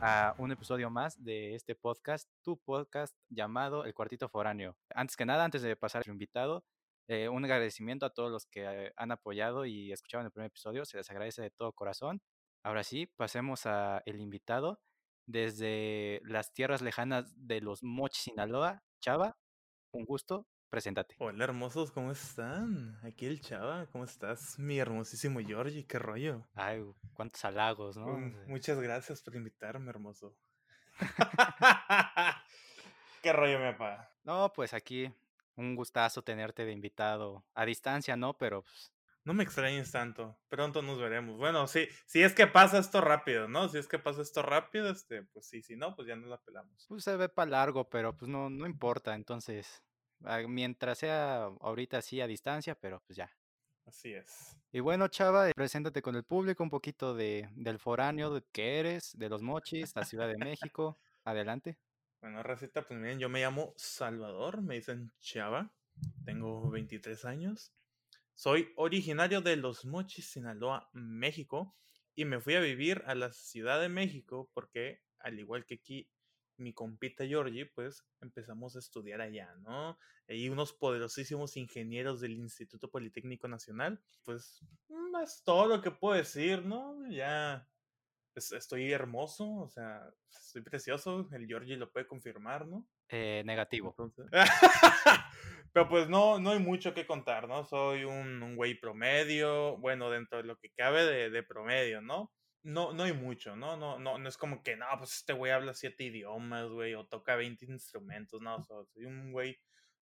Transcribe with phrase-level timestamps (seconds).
[0.00, 4.76] a un episodio más de este podcast, tu podcast llamado El Cuartito Foráneo.
[4.92, 6.64] Antes que nada, antes de pasar al invitado,
[7.06, 10.84] eh, un agradecimiento a todos los que eh, han apoyado y escucharon el primer episodio,
[10.84, 12.20] se les agradece de todo corazón.
[12.64, 14.80] Ahora sí, pasemos a el invitado
[15.26, 18.82] desde las tierras lejanas de los Mochis, Sinaloa.
[19.00, 19.38] Chava,
[19.92, 21.14] un gusto, preséntate.
[21.18, 22.98] Hola hermosos, ¿cómo están?
[23.02, 24.58] Aquí el Chava, ¿cómo estás?
[24.58, 26.46] Mi hermosísimo Georgie, qué rollo.
[26.54, 28.06] Ay, cuántos halagos, ¿no?
[28.06, 30.36] Um, muchas gracias por invitarme, hermoso.
[33.22, 34.12] qué rollo, mi papá.
[34.24, 35.12] No, pues aquí
[35.56, 38.36] un gustazo tenerte de invitado a distancia, ¿no?
[38.36, 38.92] Pero pues,
[39.24, 40.38] no me extrañes tanto.
[40.48, 41.38] Pronto nos veremos.
[41.38, 43.68] Bueno, sí, si es que pasa esto rápido, ¿no?
[43.68, 46.38] Si es que pasa esto rápido, este, pues sí, si no, pues ya no la
[46.38, 46.86] pelamos.
[46.88, 49.14] Pues se ve para largo, pero pues no, no importa.
[49.14, 49.82] Entonces,
[50.48, 53.30] mientras sea ahorita sí a distancia, pero pues ya.
[53.86, 54.56] Así es.
[54.70, 59.16] Y bueno, Chava, preséntate con el público un poquito de, del foráneo de que eres,
[59.16, 60.98] de los mochis, la Ciudad de México.
[61.24, 61.78] Adelante.
[62.20, 65.72] Bueno, receta, pues miren, yo me llamo Salvador, me dicen Chava,
[66.24, 67.72] tengo 23 años,
[68.34, 71.76] soy originario de Los Mochis, Sinaloa, México,
[72.14, 76.10] y me fui a vivir a la Ciudad de México porque, al igual que aquí,
[76.58, 79.98] mi compita Georgie, pues empezamos a estudiar allá, ¿no?
[80.28, 84.62] Y unos poderosísimos ingenieros del Instituto Politécnico Nacional, pues
[85.22, 87.08] es todo lo que puedo decir, ¿no?
[87.08, 87.68] Ya
[88.34, 92.86] estoy hermoso, o sea, estoy precioso, el Georgie lo puede confirmar, ¿no?
[93.08, 93.94] Eh, negativo.
[95.72, 97.64] Pero pues no, no hay mucho que contar, ¿no?
[97.64, 102.32] Soy un, un güey promedio, bueno, dentro de lo que cabe de, de, promedio, ¿no?
[102.68, 103.78] No, no hay mucho, ¿no?
[103.78, 107.06] No, no, no es como que, no, pues este güey habla siete idiomas, güey, o
[107.06, 109.58] toca 20 instrumentos, no, soy un güey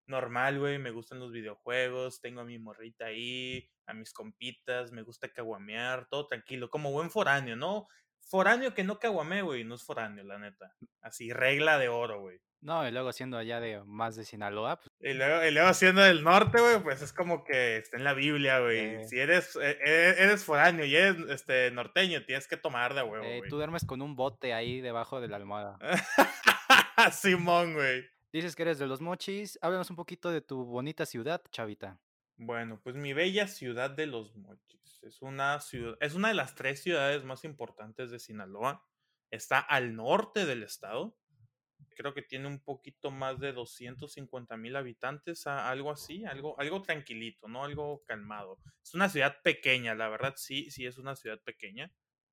[0.06, 5.02] normal, güey, me gustan los videojuegos, tengo a mi morrita ahí, a mis compitas, me
[5.02, 7.86] gusta caguamear, todo tranquilo, como buen foráneo, ¿no?
[8.18, 10.74] Foráneo que no caguame, güey, no es foráneo, la neta.
[11.00, 12.40] Así, regla de oro, güey.
[12.66, 14.80] No, y luego siendo allá de más de Sinaloa.
[14.80, 18.02] Pues y, luego, y luego siendo del norte, güey, pues es como que está en
[18.02, 19.06] la Biblia, güey.
[19.06, 23.24] Si eres, e, e, eres foráneo y eres este, norteño, tienes que tomar de huevo,
[23.24, 25.78] eh, Tú duermes con un bote ahí debajo de la almohada.
[27.12, 28.04] Simón, güey.
[28.32, 29.60] Dices que eres de los mochis.
[29.62, 32.00] Háblanos un poquito de tu bonita ciudad, Chavita.
[32.36, 35.04] Bueno, pues mi bella ciudad de los mochis.
[35.04, 38.84] Es una ciudad, es una de las tres ciudades más importantes de Sinaloa.
[39.30, 41.16] Está al norte del estado
[41.96, 47.48] creo que tiene un poquito más de 250 mil habitantes, algo así, algo, algo tranquilito,
[47.48, 47.64] ¿no?
[47.64, 48.60] Algo calmado.
[48.82, 51.92] Es una ciudad pequeña, la verdad sí, sí es una ciudad pequeña.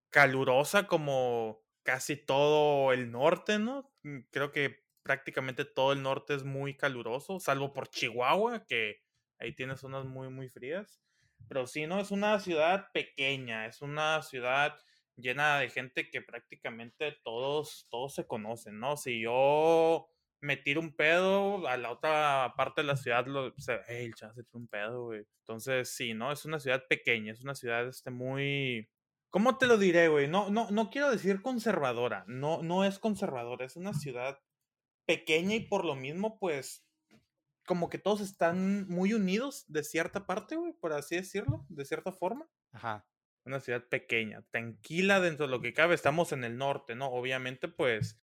[0.09, 3.91] Calurosa como casi todo el norte, ¿no?
[4.03, 9.01] Mm, creo que prácticamente todo el norte es muy caluroso, salvo por Chihuahua, que
[9.39, 11.01] ahí tiene zonas muy, muy frías.
[11.49, 11.99] Pero sí, ¿no?
[11.99, 14.77] Es una ciudad pequeña, es una ciudad
[15.15, 18.97] llena de gente que prácticamente todos, todos se conocen, ¿no?
[18.97, 20.07] Si yo
[20.41, 23.53] me tiro un pedo, a la otra parte de la ciudad, lo,
[23.87, 25.25] el chaval se tira un pedo, güey.
[25.39, 26.31] Entonces, sí, ¿no?
[26.31, 28.89] Es una ciudad pequeña, es una ciudad este, muy...
[29.29, 30.27] ¿Cómo te lo diré, güey?
[30.27, 34.37] No, no, no quiero decir conservadora, no, no es conservadora, es una ciudad
[35.05, 36.85] pequeña y por lo mismo, pues,
[37.65, 42.11] como que todos están muy unidos de cierta parte, güey, por así decirlo, de cierta
[42.11, 42.47] forma.
[42.73, 43.07] Ajá
[43.45, 45.95] una ciudad pequeña, tranquila dentro de lo que cabe.
[45.95, 47.07] Estamos en el norte, ¿no?
[47.07, 48.21] Obviamente, pues,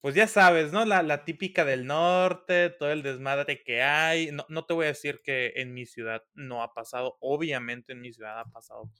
[0.00, 0.84] pues ya sabes, ¿no?
[0.84, 4.30] La, la típica del norte, todo el desmadre que hay.
[4.32, 7.16] No, no te voy a decir que en mi ciudad no ha pasado.
[7.20, 8.90] Obviamente en mi ciudad ha pasado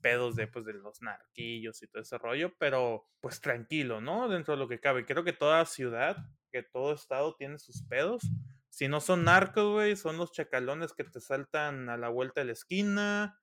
[0.00, 4.28] pedos de, pues, de los narquillos y todo ese rollo, pero pues tranquilo, ¿no?
[4.28, 5.06] Dentro de lo que cabe.
[5.06, 6.16] Creo que toda ciudad,
[6.50, 8.22] que todo estado tiene sus pedos.
[8.68, 12.46] Si no son narcos, güey, son los chacalones que te saltan a la vuelta de
[12.46, 13.40] la esquina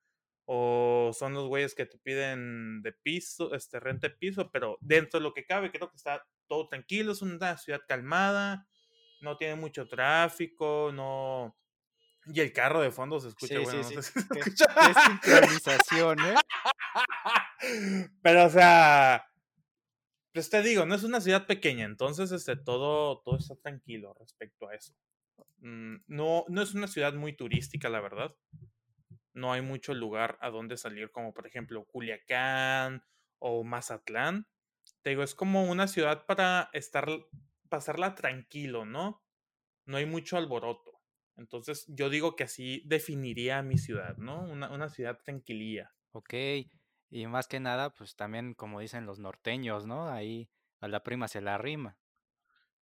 [0.53, 5.17] o son los güeyes que te piden de piso, este, renta de piso, pero dentro
[5.17, 8.67] de lo que cabe creo que está todo tranquilo, es una ciudad calmada,
[9.21, 11.57] no tiene mucho tráfico, no...
[12.25, 14.19] Y el carro de fondo se escucha, bueno, sí, sí.
[14.33, 16.35] ¿Qué, sincronización, ¿eh?
[18.21, 19.25] Pero, o sea,
[20.33, 24.67] pues te digo, no es una ciudad pequeña, entonces este, todo, todo está tranquilo respecto
[24.67, 24.93] a eso.
[25.59, 28.35] Mm, no, no es una ciudad muy turística, la verdad
[29.33, 33.03] no hay mucho lugar a donde salir, como por ejemplo Culiacán
[33.39, 34.47] o Mazatlán.
[35.01, 37.07] Te digo, es como una ciudad para estar,
[37.69, 39.23] pasarla tranquilo, ¿no?
[39.85, 41.01] No hay mucho alboroto.
[41.37, 44.41] Entonces, yo digo que así definiría mi ciudad, ¿no?
[44.41, 45.91] Una, una ciudad tranquilía.
[46.11, 46.33] Ok,
[47.09, 50.09] y más que nada, pues también, como dicen los norteños, ¿no?
[50.09, 50.49] Ahí
[50.79, 51.97] a la prima se la rima.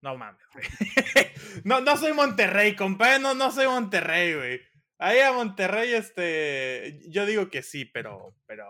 [0.01, 0.66] No mames, güey.
[1.63, 4.62] no, no soy Monterrey, compadre, no, no soy Monterrey, güey.
[5.00, 8.66] Ahí a Monterrey, este, yo digo que sí, pero, pero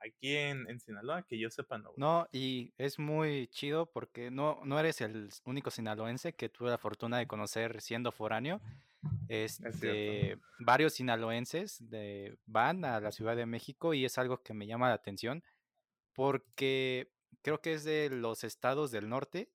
[0.00, 1.90] aquí en, en Sinaloa, que yo sepa no.
[1.90, 1.94] güey.
[1.98, 6.78] No, y es muy chido porque no, no eres el único sinaloense que tuve la
[6.78, 8.60] fortuna de conocer siendo foráneo.
[9.28, 14.66] Este, varios sinaloenses de, van a la Ciudad de México y es algo que me
[14.66, 15.44] llama la atención
[16.14, 19.50] porque creo que es de los estados del norte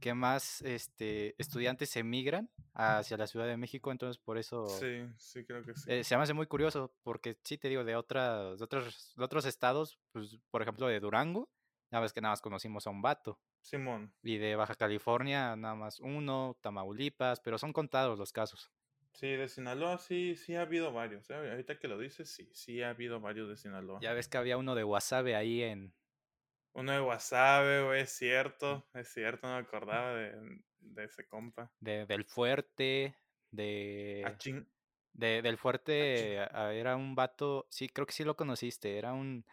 [0.00, 5.44] que más este, estudiantes emigran hacia la Ciudad de México, entonces por eso Sí, sí,
[5.44, 5.84] creo que sí.
[5.90, 9.24] eh, se me hace muy curioso, porque sí te digo, de, otras, de, otros, de
[9.24, 11.48] otros estados, pues, por ejemplo, de Durango,
[11.90, 14.12] ya ves que nada más conocimos a un vato, Simón.
[14.22, 18.70] y de Baja California nada más uno, Tamaulipas, pero son contados los casos.
[19.12, 21.30] Sí, de Sinaloa sí, sí ha habido varios.
[21.30, 21.34] ¿eh?
[21.36, 24.00] Ahorita que lo dices, sí, sí ha habido varios de Sinaloa.
[24.00, 25.94] Ya ves que había uno de Wasabe ahí en...
[26.74, 31.70] Uno de Wasabe, güey, es cierto, es cierto, no me acordaba de, de ese compa.
[31.80, 34.68] de- del fuerte, A de, chin-
[35.12, 39.44] de- del fuerte, a- era un vato, sí, creo que sí lo conociste, era un,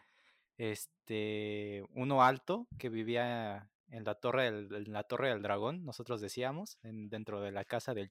[0.58, 6.20] este, uno alto que vivía en la torre del, en la torre del dragón, nosotros
[6.20, 8.10] decíamos, en, dentro de la casa del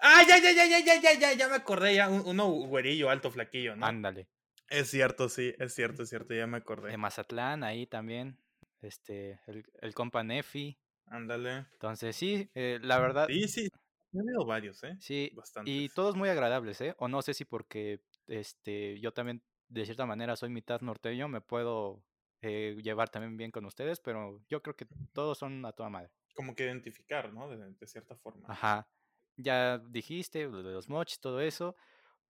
[0.00, 1.96] ¡Ah, ya, ya, ya, ya, ya, ya, ya, ya me acordé!
[1.96, 3.86] Ya, un- uno güerillo, alto, flaquillo, ¿no?
[3.86, 4.28] ándale,
[4.70, 6.56] Es cierto, sí, es cierto, es cierto, ya me
[6.86, 6.96] de acordé.
[6.96, 8.38] Mazatlán, ahí también,
[8.80, 11.66] este, el, el compa Nefi, Ándale.
[11.72, 13.68] entonces sí, eh, la verdad, Sí, sí,
[14.12, 14.98] he habido varios, ¿eh?
[14.98, 15.94] sí, y Bastantes.
[15.94, 16.94] todos muy agradables, ¿eh?
[16.98, 21.40] O no sé si porque, este, yo también, de cierta manera, soy mitad norteño, me
[21.40, 22.04] puedo
[22.40, 26.10] eh, llevar también bien con ustedes, pero yo creo que todos son a toda madre.
[26.34, 27.48] Como que identificar, ¿no?
[27.48, 28.48] De, de cierta forma.
[28.48, 28.88] Ajá.
[29.36, 31.76] Ya dijiste lo de los mochis, todo eso.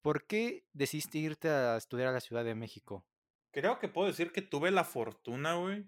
[0.03, 3.05] ¿Por qué decidiste irte a estudiar a la Ciudad de México?
[3.53, 5.85] Creo que puedo decir que tuve la fortuna, güey,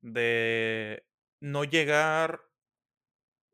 [0.00, 1.06] de
[1.40, 2.42] no llegar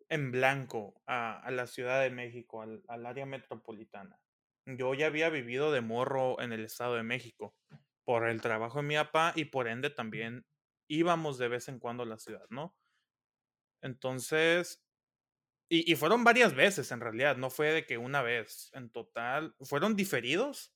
[0.08, 4.20] en blanco a, la Ciudad de México, al, al área metropolitana.
[4.66, 7.54] Yo ya había vivido de morro en el Estado de México
[8.04, 10.44] por el trabajo de mi papá y por ende también
[10.88, 12.76] íbamos de vez en cuando a la ciudad, ¿no?
[13.82, 14.82] Entonces,
[15.72, 19.94] y, fueron varias veces en realidad, no fue de que una vez, en total, fueron
[19.94, 20.74] diferidos,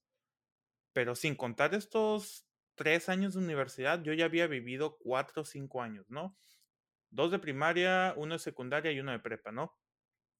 [0.92, 2.46] pero sin contar estos
[2.76, 6.38] tres años de universidad, yo ya había vivido cuatro o cinco años, ¿no?
[7.10, 9.76] Dos de primaria, uno de secundaria y uno de prepa, ¿no?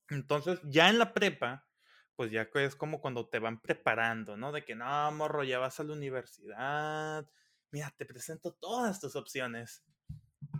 [0.09, 1.67] Entonces, ya en la prepa,
[2.15, 4.53] pues ya es como cuando te van preparando, ¿no?
[4.53, 7.29] De que no, morro, ya vas a la universidad,
[7.73, 9.83] mira, te presento todas tus opciones.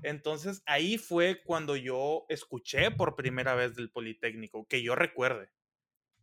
[0.05, 5.51] Entonces, ahí fue cuando yo escuché por primera vez del Politécnico, que yo recuerde,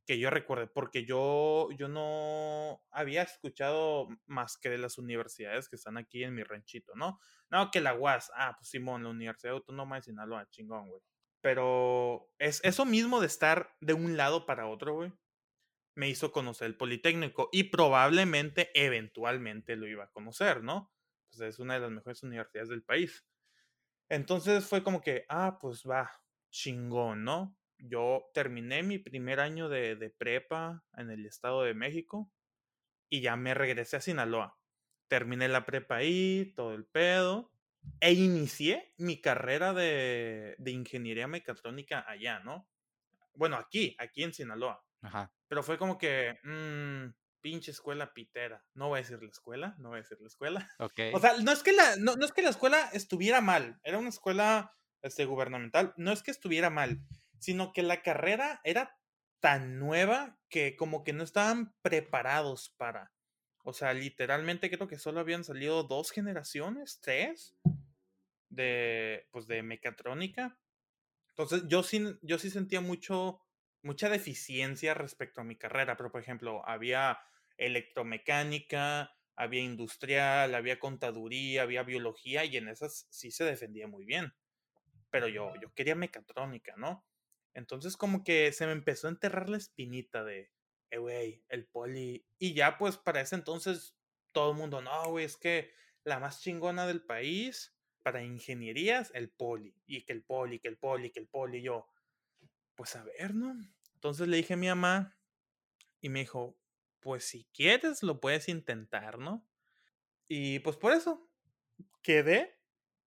[0.06, 5.78] que yo recuerde, porque yo, yo no había escuchado más que de las universidades que
[5.78, 7.20] están aquí en mi ranchito, ¿no?
[7.50, 11.02] No, que la UAS, ah, pues Simón, la Universidad Autónoma de Sinaloa, chingón, güey.
[11.42, 15.12] Pero es eso mismo de estar de un lado para otro, güey,
[15.96, 20.92] me hizo conocer el Politécnico y probablemente, eventualmente lo iba a conocer, ¿no?
[21.32, 23.26] Pues es una de las mejores universidades del país.
[24.12, 26.12] Entonces fue como que, ah, pues va,
[26.50, 27.58] chingón, ¿no?
[27.78, 32.30] Yo terminé mi primer año de, de prepa en el Estado de México
[33.10, 34.60] y ya me regresé a Sinaloa.
[35.08, 37.54] Terminé la prepa ahí, todo el pedo,
[38.02, 42.70] e inicié mi carrera de, de ingeniería mecatrónica allá, ¿no?
[43.34, 44.86] Bueno, aquí, aquí en Sinaloa.
[45.02, 45.34] Ajá.
[45.48, 47.06] Pero fue como que, mmm,
[47.42, 48.66] pinche escuela pitera.
[48.74, 50.70] No voy a decir la escuela, no voy a decir la escuela.
[50.80, 51.00] Ok.
[51.14, 53.98] O sea, no es que la, no, no es que la escuela estuviera mal, era
[53.98, 57.02] una escuela este, gubernamental, no es que estuviera mal,
[57.40, 58.98] sino que la carrera era
[59.40, 63.12] tan nueva que como que no estaban preparados para.
[63.64, 67.56] O sea, literalmente creo que solo habían salido dos generaciones, tres,
[68.50, 70.60] de, pues, de mecatrónica.
[71.30, 73.42] Entonces, yo sí, yo sí sentía mucho,
[73.82, 77.20] mucha deficiencia respecto a mi carrera, pero por ejemplo, había
[77.66, 84.34] electromecánica, había industrial, había contaduría, había biología, y en esas sí se defendía muy bien.
[85.10, 87.06] Pero yo, yo quería mecatrónica, ¿no?
[87.54, 90.52] Entonces como que se me empezó a enterrar la espinita de,
[90.90, 92.26] eh, güey, el poli.
[92.38, 93.96] Y ya pues para ese entonces
[94.32, 99.30] todo el mundo, no, güey, es que la más chingona del país para ingenierías, el
[99.30, 99.76] poli.
[99.86, 101.62] Y que el poli, que el poli, que el poli.
[101.62, 101.88] Yo,
[102.76, 103.56] pues a ver, ¿no?
[103.96, 105.18] Entonces le dije a mi mamá
[106.00, 106.58] y me dijo,
[107.02, 109.46] pues si quieres lo puedes intentar, ¿no?
[110.28, 111.30] Y pues por eso
[112.02, 112.58] quedé.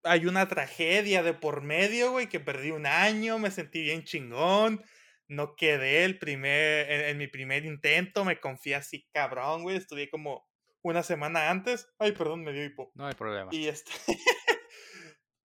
[0.04, 4.84] Hay una tragedia de por medio, güey, que perdí un año, me sentí bien chingón.
[5.30, 9.78] No quedé el primer, en, en mi primer intento, me confié así cabrón, güey.
[9.78, 10.46] Estudié como
[10.82, 11.88] una semana antes.
[11.98, 12.92] Ay, perdón, me dio hipo.
[12.96, 13.50] No hay problema.
[13.54, 13.92] Y este.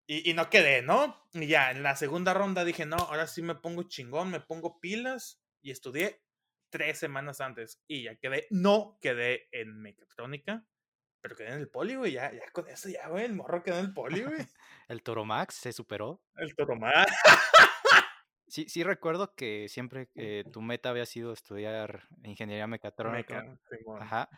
[0.06, 1.16] y, y no quedé, ¿no?
[1.32, 4.80] Y ya, en la segunda ronda dije, no, ahora sí me pongo chingón, me pongo
[4.80, 5.40] pilas.
[5.62, 6.20] Y estudié
[6.70, 7.80] tres semanas antes.
[7.86, 8.46] Y ya quedé.
[8.50, 10.64] No quedé en mecatrónica.
[11.20, 12.12] Pero quedé en el poli, güey.
[12.12, 13.24] Ya, ya con eso, ya, güey.
[13.24, 14.38] El morro quedó en el poli, güey.
[14.88, 16.22] el Toro Max se superó.
[16.36, 17.12] El Toro Max.
[18.46, 23.58] sí, sí recuerdo que siempre eh, tu meta había sido estudiar ingeniería mecatrónica.
[24.00, 24.28] Ajá.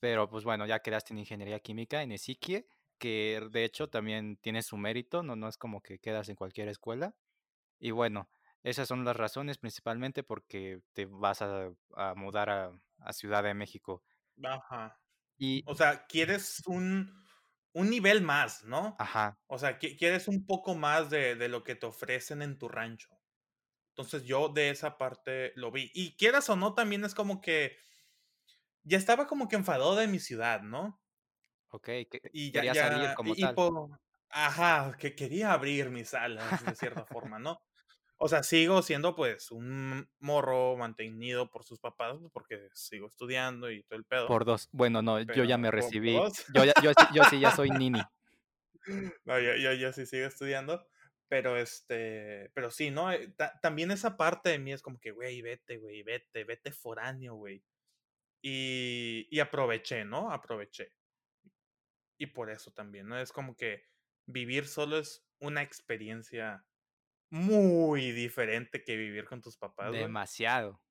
[0.00, 2.66] Pero pues bueno, ya quedaste en ingeniería química en Esiquie,
[2.98, 6.68] que de hecho también tiene su mérito, no, no es como que quedas en cualquier
[6.68, 7.14] escuela.
[7.78, 8.28] Y bueno,
[8.62, 13.54] esas son las razones principalmente porque te vas a, a mudar a, a Ciudad de
[13.54, 14.02] México.
[14.42, 14.98] Ajá.
[15.66, 17.12] O sea, quieres un,
[17.72, 18.94] un nivel más, ¿no?
[18.98, 19.38] Ajá.
[19.46, 23.18] O sea, quieres un poco más de, de, lo que te ofrecen en tu rancho.
[23.88, 25.90] Entonces yo de esa parte lo vi.
[25.94, 27.76] Y quieras o no, también es como que
[28.84, 31.00] ya estaba como que enfadado de mi ciudad, ¿no?
[31.68, 33.54] Ok, que, y ya, quería salir como tal.
[34.28, 37.60] ajá, que quería abrir mis alas de cierta forma, ¿no?
[38.24, 43.68] O sea, sigo siendo pues un morro mantenido por sus papás pues, porque sigo estudiando
[43.68, 44.28] y todo el pedo.
[44.28, 44.68] Por dos.
[44.70, 46.12] Bueno, no, yo ya me recibí.
[46.54, 48.00] Yo, yo, yo, sí ya soy nini.
[49.24, 50.86] No, yo, yo, yo sí sigo estudiando.
[51.26, 53.10] Pero este, pero sí, ¿no?
[53.10, 57.34] Eh, también esa parte de mí es como que, güey, vete, güey, vete, vete foráneo,
[57.34, 57.64] güey.
[58.40, 60.30] Y, y aproveché, ¿no?
[60.30, 60.92] Aproveché.
[62.18, 63.18] Y por eso también, ¿no?
[63.18, 63.84] Es como que
[64.26, 66.64] vivir solo es una experiencia
[67.32, 69.90] muy diferente que vivir con tus papás.
[69.90, 70.82] Demasiado.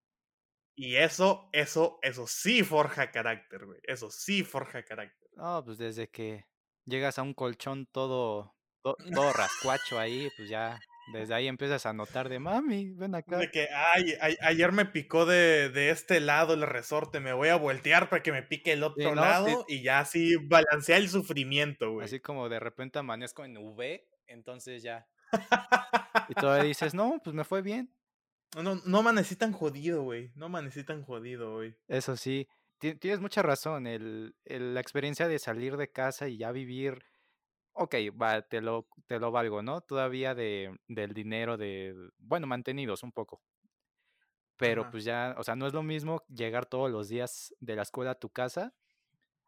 [0.75, 3.79] Y eso, eso, eso sí forja carácter, güey.
[3.83, 5.29] Eso sí forja carácter.
[5.35, 6.47] No, pues desde que
[6.85, 10.79] llegas a un colchón todo, todo, rascuacho ahí, pues ya
[11.13, 13.37] desde ahí empiezas a notar de mami, ven acá.
[13.37, 17.55] De que, ay, ayer me picó de, de, este lado el resorte, me voy a
[17.55, 22.05] voltear para que me pique el otro lado y ya así balancea el sufrimiento, güey.
[22.05, 25.07] Así como de repente amanezco en V, entonces ya
[26.29, 27.93] y todavía dices, no, pues me fue bien.
[28.55, 30.31] No, no amaneci tan jodido, güey.
[30.35, 31.75] No amanecí tan jodido, güey.
[31.87, 32.47] Eso sí,
[32.79, 33.87] tienes mucha razón.
[33.87, 37.03] El, la experiencia de salir de casa y ya vivir.
[37.73, 39.81] Ok, va, te lo, te lo valgo, ¿no?
[39.81, 41.95] Todavía de, del dinero de.
[42.17, 43.41] Bueno, mantenidos un poco.
[44.57, 47.81] Pero pues ya, o sea, no es lo mismo llegar todos los días de la
[47.81, 48.75] escuela a tu casa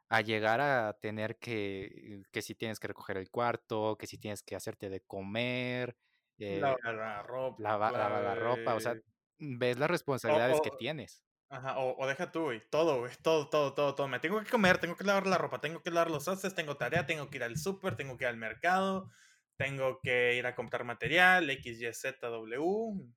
[0.09, 4.43] a llegar a tener que, que si tienes que recoger el cuarto, que si tienes
[4.43, 5.95] que hacerte de comer,
[6.37, 8.95] eh, lavar la ropa, lavar, la ropa, o sea,
[9.39, 11.23] ves las responsabilidades que tienes.
[11.49, 14.07] Ajá, o, o, deja tú, güey, todo, güey, todo, todo, todo, todo.
[14.07, 16.77] Me tengo que comer, tengo que lavar la ropa, tengo que lavar los haces, tengo
[16.77, 19.11] tarea, tengo que ir al súper, tengo que ir al mercado,
[19.55, 23.11] tengo que ir a comprar material, X, Y, Z, W.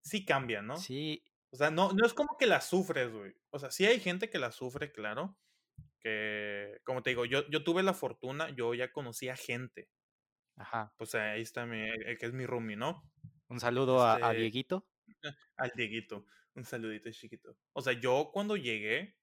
[0.00, 0.76] Sí cambia, ¿no?
[0.76, 1.24] Sí.
[1.50, 3.34] O sea, no, no es como que la sufres, güey.
[3.50, 5.36] O sea, sí hay gente que la sufre, claro,
[6.00, 9.88] que, como te digo, yo, yo tuve la fortuna, yo ya conocía gente.
[10.56, 10.94] Ajá.
[10.96, 13.02] Pues ahí está mi, el que es mi roomie, ¿no?
[13.48, 14.86] Un saludo a, a, este, Dieguito.
[15.56, 17.56] Al Dieguito, un saludito chiquito.
[17.72, 19.16] O sea, yo cuando llegué,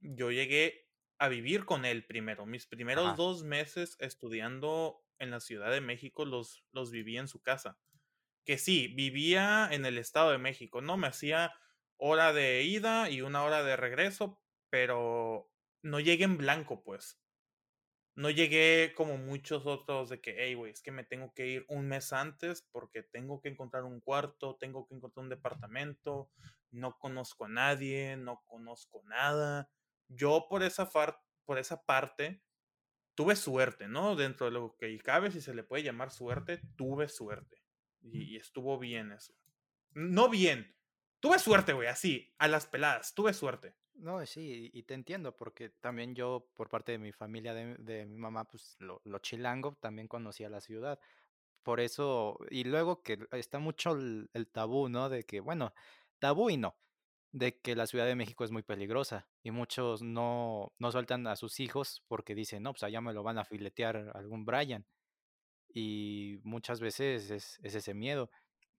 [0.00, 0.86] yo llegué
[1.18, 2.46] a vivir con él primero.
[2.46, 7.40] Mis primeros dos meses estudiando en la Ciudad de México los, los viví en su
[7.40, 7.78] casa.
[8.44, 10.96] Que sí, vivía en el Estado de México, ¿no?
[10.96, 11.52] Me hacía
[11.96, 15.50] hora de ida y una hora de regreso, pero
[15.82, 17.20] no llegué en blanco, pues.
[18.14, 21.66] No llegué como muchos otros de que, hey, güey, es que me tengo que ir
[21.68, 26.30] un mes antes porque tengo que encontrar un cuarto, tengo que encontrar un departamento,
[26.70, 29.70] no conozco a nadie, no conozco nada.
[30.08, 30.88] Yo por esa,
[31.44, 32.42] por esa parte
[33.14, 34.16] tuve suerte, ¿no?
[34.16, 37.62] Dentro de lo que cabe, si se le puede llamar suerte, tuve suerte.
[38.00, 39.34] Y, y estuvo bien eso.
[39.92, 40.74] No bien.
[41.20, 43.76] Tuve suerte, güey, así, a las peladas, tuve suerte.
[43.98, 48.18] No, sí, y te entiendo, porque también yo, por parte de mi familia, de, mi
[48.18, 51.00] mamá, pues lo, lo, chilango, también conocía la ciudad.
[51.62, 55.08] Por eso, y luego que está mucho el, tabú, ¿no?
[55.08, 55.74] De que, bueno,
[56.18, 56.76] tabú y no,
[57.32, 61.36] de que la Ciudad de México es muy peligrosa y muchos no, no sueltan a
[61.36, 64.86] sus hijos porque dicen, no, pues allá me lo van a filetear algún Brian.
[65.68, 68.30] Y muchas veces es, es ese miedo.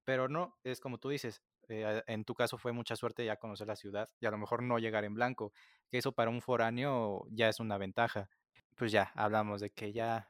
[0.06, 3.68] Pero no, es como tú dices, eh, en tu caso fue mucha suerte ya conocer
[3.68, 5.52] la ciudad y a lo mejor no llegar en blanco,
[5.90, 8.30] que eso para un foráneo ya es una ventaja.
[8.76, 10.30] Pues ya, hablamos de que ya,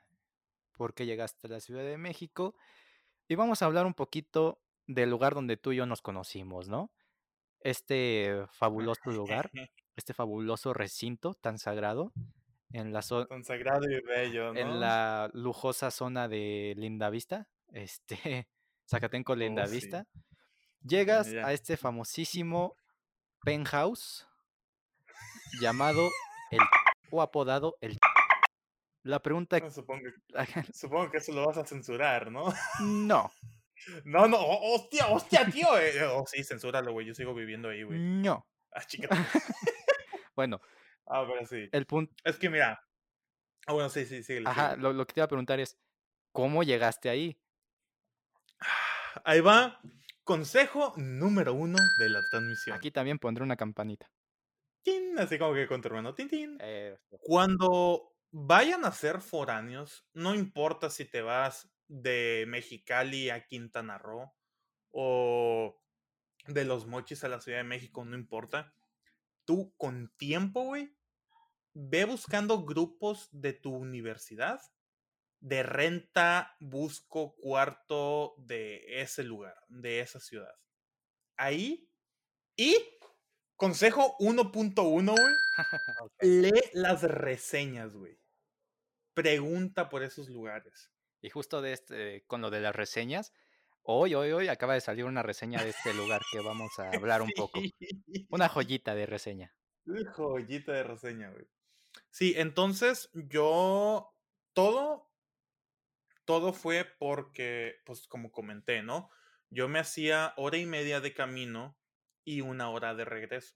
[0.77, 2.55] ¿por qué llegaste a la Ciudad de México?
[3.27, 6.91] Y vamos a hablar un poquito del lugar donde tú y yo nos conocimos, ¿no?
[7.59, 9.51] Este fabuloso lugar,
[9.97, 12.13] este fabuloso recinto tan sagrado
[12.71, 14.59] en la zona tan sagrado y bello, ¿no?
[14.59, 18.47] En la lujosa zona de Lindavista, este
[18.89, 20.05] Zacatenco Lindavista.
[20.07, 20.36] Oh,
[20.83, 22.75] Llegas a este famosísimo
[23.43, 24.27] penthouse
[25.61, 26.09] llamado
[26.51, 26.59] el
[27.11, 27.97] o apodado el
[29.03, 30.09] la pregunta supongo,
[30.73, 32.53] supongo, que eso lo vas a censurar, ¿no?
[32.81, 33.31] No.
[34.03, 35.77] No, no, hostia, hostia, tío.
[35.77, 37.05] Eh, oh, sí, censúralo, güey.
[37.05, 37.99] Yo sigo viviendo ahí, güey.
[37.99, 38.47] No.
[38.73, 39.07] Ah, chica.
[40.35, 40.59] bueno.
[41.05, 41.69] Ah, pero sí.
[41.71, 42.11] El punto.
[42.23, 42.81] Es que mira,
[43.67, 44.41] Ah, bueno, sí, sí, sí.
[44.45, 45.77] Ajá, lo, lo que te iba a preguntar es,
[46.31, 47.37] ¿cómo llegaste ahí?
[49.25, 49.81] Ahí va.
[50.27, 52.75] Consejo número uno de la transmisión.
[52.75, 54.11] Aquí también pondré una campanita.
[54.81, 55.17] ¡Tin!
[55.17, 56.13] Así como que con tu hermano.
[56.15, 56.59] ¡Tin, tin!
[57.21, 64.33] Cuando vayan a ser foráneos, no importa si te vas de Mexicali a Quintana Roo
[64.91, 65.81] o
[66.45, 68.73] de Los Mochis a la Ciudad de México, no importa.
[69.45, 70.93] Tú con tiempo, güey,
[71.73, 74.59] ve buscando grupos de tu universidad
[75.39, 80.53] de renta, busco cuarto de ese lugar, de esa ciudad.
[81.37, 81.89] Ahí.
[82.55, 82.75] Y
[83.55, 85.35] consejo 1.1, güey.
[86.21, 88.19] Lee las reseñas, güey.
[89.13, 90.91] Pregunta por esos lugares.
[91.21, 93.33] Y justo de este, con lo de las reseñas,
[93.81, 97.21] hoy, hoy, hoy acaba de salir una reseña de este lugar que vamos a hablar
[97.21, 97.59] un poco.
[98.29, 99.55] Una joyita de reseña.
[99.85, 101.47] Una joyita de reseña, güey.
[102.09, 104.13] Sí, entonces yo
[104.53, 105.06] todo,
[106.27, 109.09] todo fue porque, pues como comenté, ¿no?
[109.49, 111.79] Yo me hacía hora y media de camino
[112.25, 113.55] y una hora de regreso.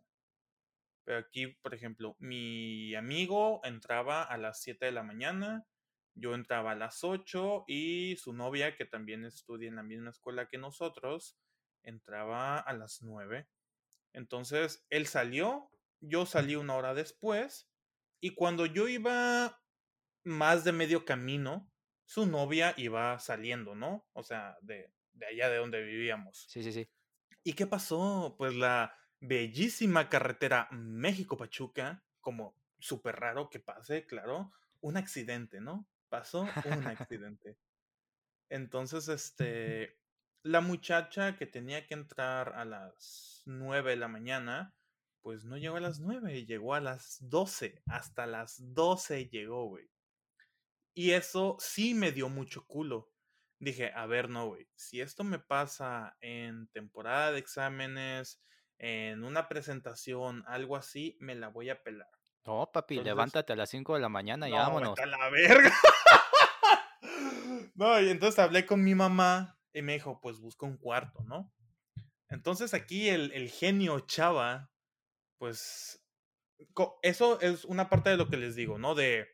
[1.03, 5.67] Pero aquí, por ejemplo, mi amigo entraba a las 7 de la mañana,
[6.15, 10.47] yo entraba a las 8 y su novia, que también estudia en la misma escuela
[10.47, 11.37] que nosotros,
[11.83, 13.49] entraba a las 9.
[14.13, 17.69] Entonces, él salió, yo salí una hora después
[18.21, 19.61] y cuando yo iba
[20.23, 21.70] más de medio camino,
[22.11, 24.05] su novia iba saliendo, ¿no?
[24.11, 26.45] O sea, de, de allá de donde vivíamos.
[26.49, 26.89] Sí, sí, sí.
[27.41, 28.35] ¿Y qué pasó?
[28.37, 34.51] Pues la bellísima carretera México-Pachuca, como súper raro que pase, claro,
[34.81, 35.87] un accidente, ¿no?
[36.09, 36.49] Pasó un
[37.15, 37.57] accidente.
[38.49, 39.97] Entonces, este,
[40.43, 44.75] la muchacha que tenía que entrar a las 9 de la mañana,
[45.21, 49.89] pues no llegó a las 9, llegó a las 12, hasta las 12 llegó, güey.
[50.93, 53.11] Y eso sí me dio mucho culo.
[53.59, 58.41] Dije, a ver, no, güey, si esto me pasa en temporada de exámenes,
[58.79, 62.09] en una presentación, algo así, me la voy a pelar.
[62.45, 64.99] No, papi, Entonces- levántate a las 5 de la mañana y No, vámonos.
[64.99, 65.71] a la verga.
[67.75, 71.53] no, y entonces hablé con mi mamá y me dijo, pues busca un cuarto, ¿no?
[72.29, 74.71] Entonces aquí el, el genio chava,
[75.37, 76.03] pues
[77.01, 78.95] eso es una parte de lo que les digo, ¿no?
[78.95, 79.27] De,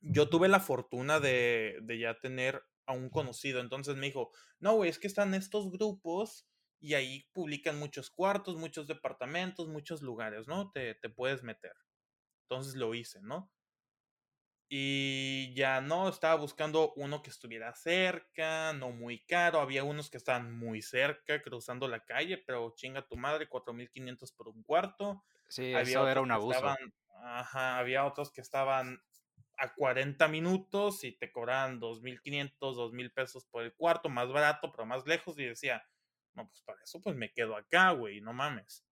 [0.00, 4.74] yo tuve la fortuna de, de ya tener a un conocido, entonces me dijo, no,
[4.76, 6.48] güey, es que están estos grupos
[6.80, 10.70] y ahí publican muchos cuartos, muchos departamentos, muchos lugares, ¿no?
[10.72, 11.74] Te, te puedes meter.
[12.48, 13.52] Entonces lo hice, ¿no?
[14.72, 19.60] Y ya no, estaba buscando uno que estuviera cerca, no muy caro.
[19.60, 24.48] Había unos que estaban muy cerca, cruzando la calle, pero chinga tu madre, 4500 por
[24.48, 25.24] un cuarto.
[25.48, 26.66] Sí, Había eso era un abuso.
[26.66, 29.00] estaban- ajá, había otros que estaban
[29.60, 34.86] a 40 minutos y te cobraban 2500, 2000 pesos por el cuarto, más barato, pero
[34.86, 35.38] más lejos.
[35.38, 35.86] Y decía,
[36.34, 38.84] no, pues para eso, pues me quedo acá, güey, no mames.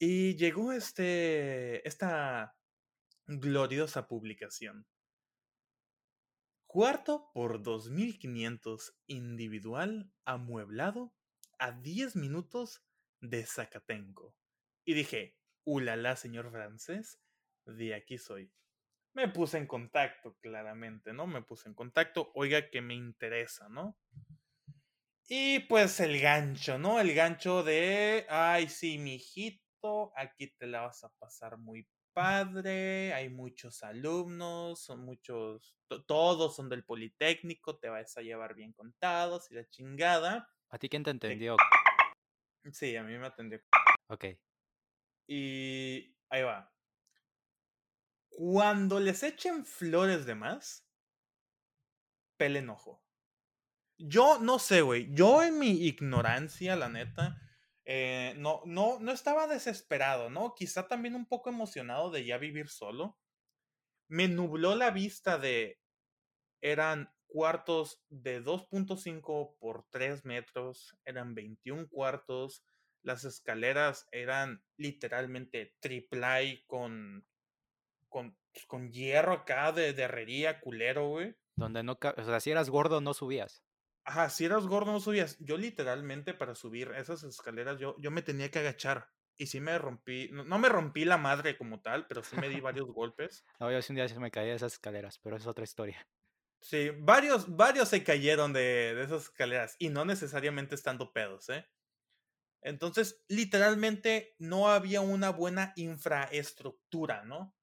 [0.00, 2.56] Y llegó este, esta
[3.26, 4.86] gloriosa publicación.
[6.66, 11.14] Cuarto por 2500 individual amueblado
[11.58, 12.84] a 10 minutos
[13.20, 14.34] de Zacatenco.
[14.84, 17.20] Y dije, ulala, señor francés,
[17.64, 18.52] de aquí soy.
[19.14, 21.26] Me puse en contacto, claramente, ¿no?
[21.26, 23.98] Me puse en contacto, oiga que me interesa, ¿no?
[25.28, 27.00] Y pues el gancho, ¿no?
[27.00, 33.28] El gancho de, ay, sí, mijito, aquí te la vas a pasar muy padre, hay
[33.28, 39.50] muchos alumnos, son muchos, to- todos son del Politécnico, te vas a llevar bien contados
[39.50, 40.48] y la chingada.
[40.70, 41.56] ¿A ti quién te entendió?
[42.72, 43.60] Sí, a mí me atendió.
[44.08, 44.24] Ok.
[45.26, 46.72] Y ahí va.
[48.38, 50.86] Cuando les echen flores de más,
[52.36, 53.02] pelen ojo.
[53.96, 55.12] Yo no sé, güey.
[55.12, 57.42] Yo en mi ignorancia, la neta,
[57.84, 60.54] eh, no, no, no estaba desesperado, ¿no?
[60.54, 63.18] Quizá también un poco emocionado de ya vivir solo.
[64.06, 65.80] Me nubló la vista de...
[66.60, 72.62] Eran cuartos de 2.5 por 3 metros, eran 21 cuartos,
[73.02, 77.26] las escaleras eran literalmente triple con,
[78.18, 81.36] con, pues, con hierro acá de, de herrería, culero, güey.
[81.54, 83.62] Donde no, o sea, si eras gordo no subías.
[84.04, 85.38] Ajá, si eras gordo no subías.
[85.38, 89.08] Yo literalmente para subir esas escaleras yo, yo me tenía que agachar.
[89.36, 92.48] Y sí me rompí, no, no me rompí la madre como tal, pero sí me
[92.48, 93.44] di varios golpes.
[93.60, 96.08] No, yo sí un día sí me caí de esas escaleras, pero es otra historia.
[96.60, 101.64] Sí, varios, varios se cayeron de, de esas escaleras y no necesariamente estando pedos, ¿eh?
[102.62, 107.54] Entonces, literalmente no había una buena infraestructura, ¿no?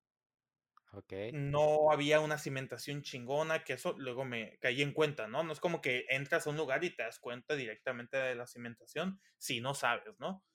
[0.95, 1.13] Ok.
[1.31, 5.43] No había una cimentación chingona, que eso luego me caí en cuenta, ¿no?
[5.43, 8.47] No es como que entras a un lugar y te das cuenta directamente de la
[8.47, 10.45] cimentación si no sabes, ¿no?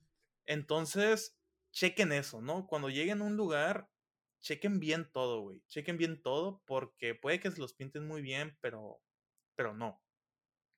[0.46, 1.38] Entonces,
[1.72, 2.66] chequen eso, ¿no?
[2.68, 3.90] Cuando lleguen a un lugar,
[4.40, 5.62] chequen bien todo, güey.
[5.68, 9.03] Chequen bien todo porque puede que se los pinten muy bien, pero,
[9.57, 10.03] pero no.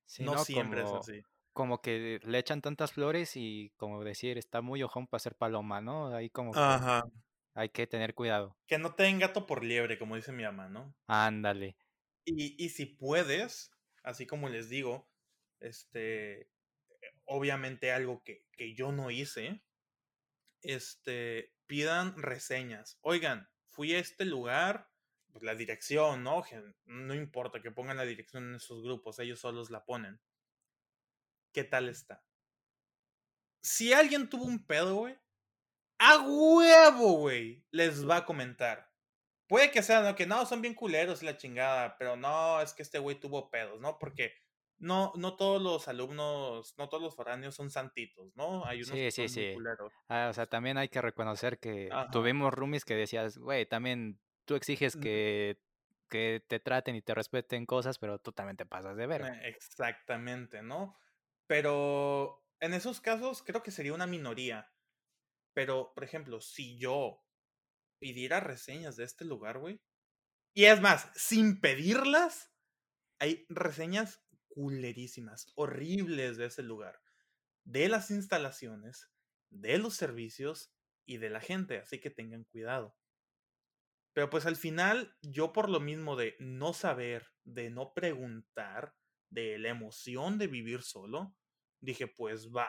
[0.07, 0.46] Sí, no ¿no?
[0.46, 1.22] siempre es Como, así.
[1.53, 5.81] como que le echan tantas flores y como decir, está muy ojón para ser paloma,
[5.81, 6.14] ¿no?
[6.14, 7.03] Ahí como que Ajá.
[7.55, 8.57] Hay que tener cuidado.
[8.67, 10.95] Que no te den gato por liebre, como dice mi mamá, ¿no?
[11.07, 11.77] Ándale.
[12.25, 13.71] Y, y si puedes,
[14.03, 15.09] así como les digo,
[15.61, 16.49] este,
[17.25, 19.62] obviamente algo que, que yo no hice,
[20.62, 22.99] este, pidan reseñas.
[23.01, 24.91] Oigan, fui a este lugar,
[25.33, 26.45] pues la dirección, ¿no?
[26.85, 30.21] No importa que pongan la dirección en esos grupos, ellos solos la ponen.
[31.53, 32.25] ¿Qué tal está?
[33.62, 35.17] Si alguien tuvo un pedo, güey,
[36.05, 38.91] a huevo, güey, les va a comentar.
[39.47, 40.17] Puede que sea, ¿no?
[40.17, 43.51] Que no, son bien culeros y la chingada, pero no, es que este güey tuvo
[43.51, 43.99] pedos, ¿no?
[43.99, 44.35] Porque
[44.79, 48.65] no, no todos los alumnos, no todos los foráneos son santitos, ¿no?
[48.65, 49.55] Hay unos Sí, que sí, son sí.
[49.55, 49.93] culeros.
[50.09, 52.11] Ah, o sea, también hay que reconocer que Ajá.
[52.11, 55.61] tuvimos roomies que decías, güey, también tú exiges que,
[56.09, 59.37] que te traten y te respeten cosas, pero tú también te pasas de verga.
[59.37, 60.97] Eh, Exactamente, ¿no?
[61.47, 64.69] Pero en esos casos creo que sería una minoría.
[65.55, 67.23] Pero, por ejemplo, si yo
[68.03, 69.81] pidiera reseñas de este lugar, güey.
[70.55, 72.53] Y es más, sin pedirlas,
[73.21, 77.01] hay reseñas culerísimas, horribles de ese lugar.
[77.65, 79.09] De las instalaciones,
[79.51, 80.75] de los servicios
[81.07, 81.79] y de la gente.
[81.79, 82.97] Así que tengan cuidado.
[84.15, 88.97] Pero pues al final, yo por lo mismo de no saber, de no preguntar,
[89.31, 91.37] de la emoción de vivir solo,
[91.81, 92.69] dije, pues va,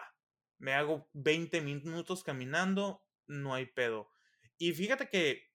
[0.57, 4.09] me hago 20 minutos caminando, no hay pedo.
[4.57, 5.53] Y fíjate que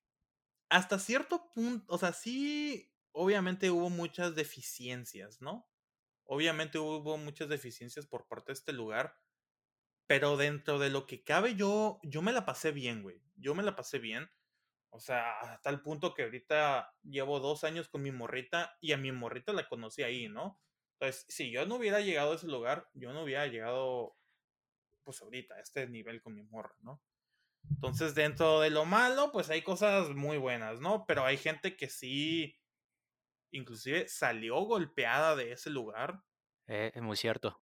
[0.68, 5.68] hasta cierto punto, o sea, sí, obviamente hubo muchas deficiencias, ¿no?
[6.24, 9.16] Obviamente hubo muchas deficiencias por parte de este lugar,
[10.06, 13.22] pero dentro de lo que cabe yo, yo me la pasé bien, güey.
[13.36, 14.30] Yo me la pasé bien.
[14.90, 18.98] O sea, a tal punto que ahorita llevo dos años con mi morrita y a
[18.98, 20.60] mi morrita la conocí ahí, ¿no?
[21.00, 24.17] Entonces, si yo no hubiera llegado a ese lugar, yo no hubiera llegado,
[25.08, 27.02] pues ahorita, a este nivel con mi morra, ¿no?
[27.70, 31.06] Entonces, dentro de lo malo, pues hay cosas muy buenas, ¿no?
[31.06, 32.58] Pero hay gente que sí,
[33.52, 36.24] inclusive salió golpeada de ese lugar,
[36.68, 37.60] Eh, es muy cierto.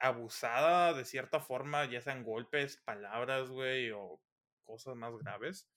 [0.00, 4.20] abusada de cierta forma, ya sean golpes, palabras, güey, o
[4.64, 5.70] cosas más graves.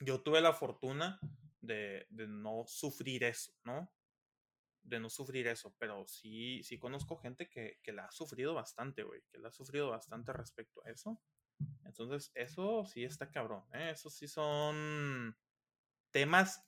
[0.00, 1.20] Yo tuve la fortuna
[1.60, 3.92] de, de no sufrir eso, ¿no?
[4.82, 9.04] De no sufrir eso, pero sí, sí conozco gente que, que la ha sufrido bastante,
[9.04, 11.22] güey, que la ha sufrido bastante respecto a eso.
[11.84, 13.90] Entonces, eso sí está cabrón, ¿eh?
[13.90, 15.36] Eso sí son
[16.10, 16.66] temas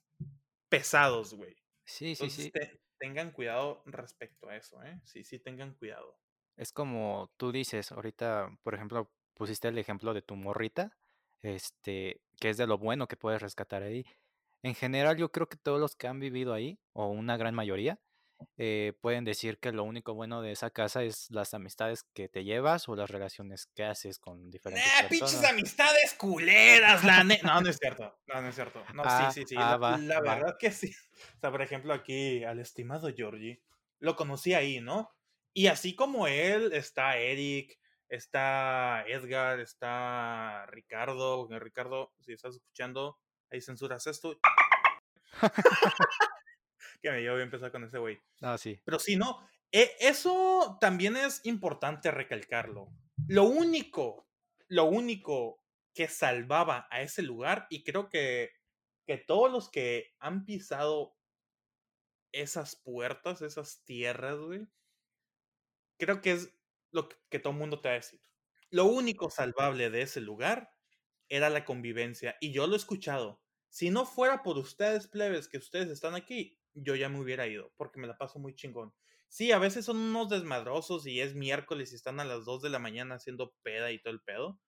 [0.69, 1.55] pesados, güey.
[1.85, 2.51] Sí, sí, sí.
[2.51, 5.01] te- tengan cuidado respecto a eso, ¿eh?
[5.05, 6.19] Sí, sí, tengan cuidado.
[6.57, 10.97] Es como tú dices, ahorita, por ejemplo, pusiste el ejemplo de tu morrita,
[11.41, 14.05] este, que es de lo bueno que puedes rescatar ahí.
[14.63, 17.99] En general, yo creo que todos los que han vivido ahí, o una gran mayoría,
[18.57, 22.43] eh, pueden decir que lo único bueno de esa casa es las amistades que te
[22.43, 25.51] llevas o las relaciones que haces con diferentes ¡Eh, pinches personas.
[25.51, 28.17] amistades culeras, la No, no es cierto.
[28.27, 28.79] No, no es cierto.
[28.93, 29.55] No, sí, Ah, sí, sí.
[29.57, 30.35] ah, La, va, la va.
[30.35, 30.91] verdad que sí.
[31.35, 33.61] O sea, por ejemplo, aquí al estimado Georgie,
[33.99, 35.11] lo conocí ahí, ¿no?
[35.53, 41.47] Y así como él, está Eric, está Edgar, está Ricardo.
[41.59, 43.17] Ricardo, si estás escuchando,
[43.49, 44.37] ahí censuras esto.
[47.05, 48.19] que me llevo a empezar con ese güey.
[48.41, 48.81] No, sí.
[48.83, 49.47] Pero sí, no.
[49.71, 52.89] e- eso también es importante recalcarlo.
[53.27, 54.27] Lo único,
[54.67, 55.63] lo único
[55.93, 58.51] que salvaba a ese lugar, y creo que,
[59.05, 61.15] que todos los que han pisado
[62.31, 64.67] esas puertas, esas tierras, güey,
[65.97, 66.53] creo que es
[66.91, 68.21] lo que, que todo el mundo te va a decir.
[68.69, 70.73] Lo único salvable de ese lugar
[71.29, 72.35] era la convivencia.
[72.41, 73.41] Y yo lo he escuchado.
[73.69, 77.73] Si no fuera por ustedes, plebes, que ustedes están aquí, yo ya me hubiera ido,
[77.77, 78.93] porque me la paso muy chingón.
[79.29, 82.69] Sí, a veces son unos desmadrosos y es miércoles y están a las 2 de
[82.69, 84.59] la mañana haciendo peda y todo el pedo.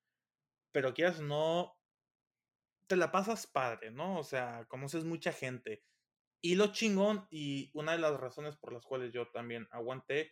[0.71, 1.77] Pero quieras no,
[2.87, 4.19] te la pasas padre, ¿no?
[4.19, 5.83] O sea, conoces mucha gente.
[6.41, 10.31] Y lo chingón, y una de las razones por las cuales yo también aguanté,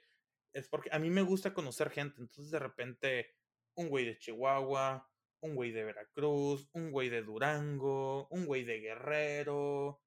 [0.53, 2.21] es porque a mí me gusta conocer gente.
[2.21, 3.35] Entonces, de repente,
[3.75, 5.09] un güey de Chihuahua,
[5.41, 10.01] un güey de Veracruz, un güey de Durango, un güey de Guerrero.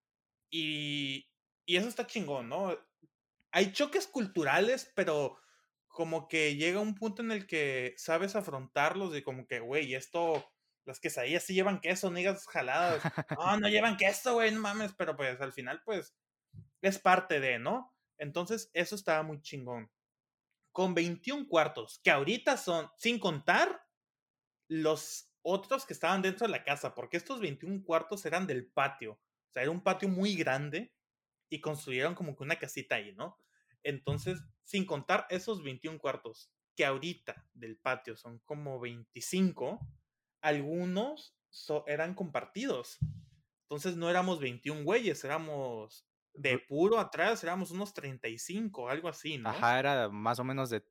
[0.51, 1.29] Y,
[1.69, 2.75] y eso está chingón, ¿no?
[3.53, 5.39] Hay choques culturales, pero
[5.87, 10.51] como que llega un punto en el que sabes afrontarlos y como que, güey, esto
[10.87, 13.03] las quesadillas sí llevan queso, no digas jaladas.
[13.37, 16.17] No, no llevan queso, güey, no mames, pero pues al final, pues,
[16.81, 17.95] es parte de, ¿no?
[18.17, 19.91] Entonces, eso estaba muy chingón.
[20.73, 23.83] Con 21 cuartos, que ahorita son, sin contar
[24.69, 29.13] los otros que estaban dentro de la casa, porque estos 21 cuartos eran del patio.
[29.13, 30.95] O sea, era un patio muy grande
[31.51, 33.39] y construyeron como que una casita ahí, ¿no?
[33.83, 39.81] Entonces, sin contar esos 21 cuartos, que ahorita del patio son como 25,
[40.41, 41.37] algunos
[41.87, 42.99] eran compartidos.
[43.63, 49.51] Entonces no éramos 21 güeyes, éramos de puro atrás, éramos unos 35, algo así, ¿no?
[49.51, 50.85] Ajá, era más o menos de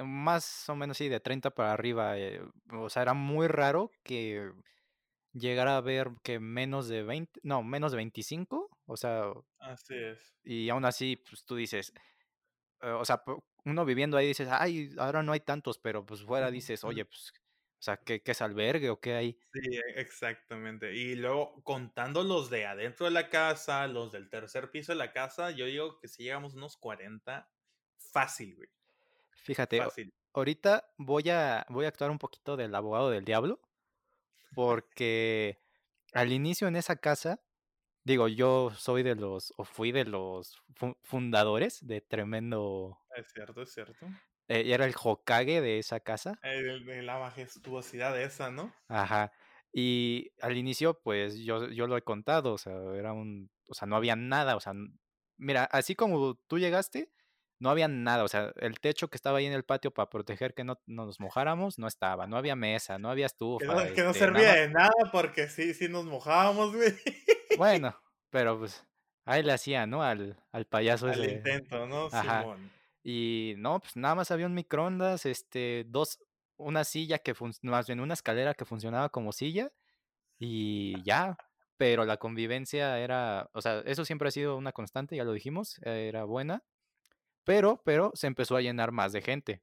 [0.00, 2.18] más o menos sí, de 30 para arriba.
[2.18, 4.50] Eh, o sea, era muy raro que
[5.32, 9.32] llegara a ver que menos de 20, no, menos de 25, o sea.
[9.58, 10.34] Así es.
[10.42, 11.92] Y aún así, pues tú dices,
[12.82, 13.22] eh, o sea,
[13.64, 17.32] uno viviendo ahí dices, ay, ahora no hay tantos, pero pues fuera dices, oye, pues,
[17.78, 19.38] o sea, ¿qué, qué es albergue o qué hay?
[19.52, 20.94] Sí, e, exactamente.
[20.94, 25.12] Y luego contando los de adentro de la casa, los del tercer piso de la
[25.12, 27.48] casa, yo digo que si llegamos unos 40,
[27.98, 28.68] fácil, güey.
[29.42, 29.82] Fíjate,
[30.32, 33.60] ahorita voy a, voy a actuar un poquito del abogado del diablo,
[34.54, 35.62] porque
[36.12, 37.40] al inicio en esa casa,
[38.08, 40.62] digo, yo soy de los, o fui de los
[41.02, 42.98] fundadores de tremendo...
[43.14, 44.06] Es cierto, es cierto.
[44.48, 46.38] Eh, era el Hokage de esa casa.
[46.42, 48.74] de la majestuosidad de esa, ¿no?
[48.88, 49.30] Ajá.
[49.72, 53.86] Y al inicio, pues yo, yo lo he contado, o sea, era un, o sea,
[53.86, 54.72] no había nada, o sea,
[55.36, 57.12] mira, así como tú llegaste,
[57.60, 60.54] no había nada, o sea, el techo que estaba ahí en el patio para proteger
[60.54, 63.66] que no, nos mojáramos, no estaba, no había mesa, no había estufa.
[63.94, 66.94] Que no, este, servía de nada porque sí, sí nos mojábamos, güey.
[67.58, 68.84] Bueno, pero pues
[69.24, 70.02] ahí le hacía, ¿no?
[70.02, 72.08] Al, al payaso Al intento, ¿no?
[72.08, 72.70] Simón.
[73.02, 76.20] Y no, pues nada más había un microondas, este, dos,
[76.56, 79.72] una silla que, más bien una escalera que funcionaba como silla
[80.38, 81.36] y ya,
[81.76, 85.80] pero la convivencia era, o sea, eso siempre ha sido una constante, ya lo dijimos,
[85.82, 86.62] era buena
[87.48, 89.62] pero, pero se empezó a llenar más de gente.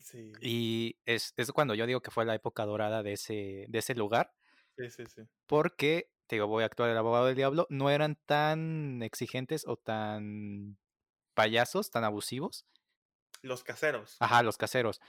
[0.00, 0.32] Sí.
[0.40, 3.94] Y es, es cuando yo digo que fue la época dorada de ese, de ese
[3.94, 4.34] lugar.
[4.76, 5.22] Sí, sí, sí.
[5.46, 9.76] Porque, te digo, voy a actuar el abogado del diablo, no eran tan exigentes o
[9.76, 10.76] tan
[11.34, 12.66] payasos, tan abusivos.
[13.42, 14.16] Los caseros.
[14.18, 15.00] Ajá, los caseros.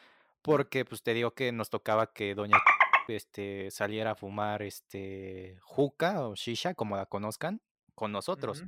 [0.44, 2.60] Porque, pues te digo que nos tocaba que doña
[3.08, 7.64] este, saliera a fumar este juca o shisha, como la conozcan,
[7.96, 8.64] con nosotros.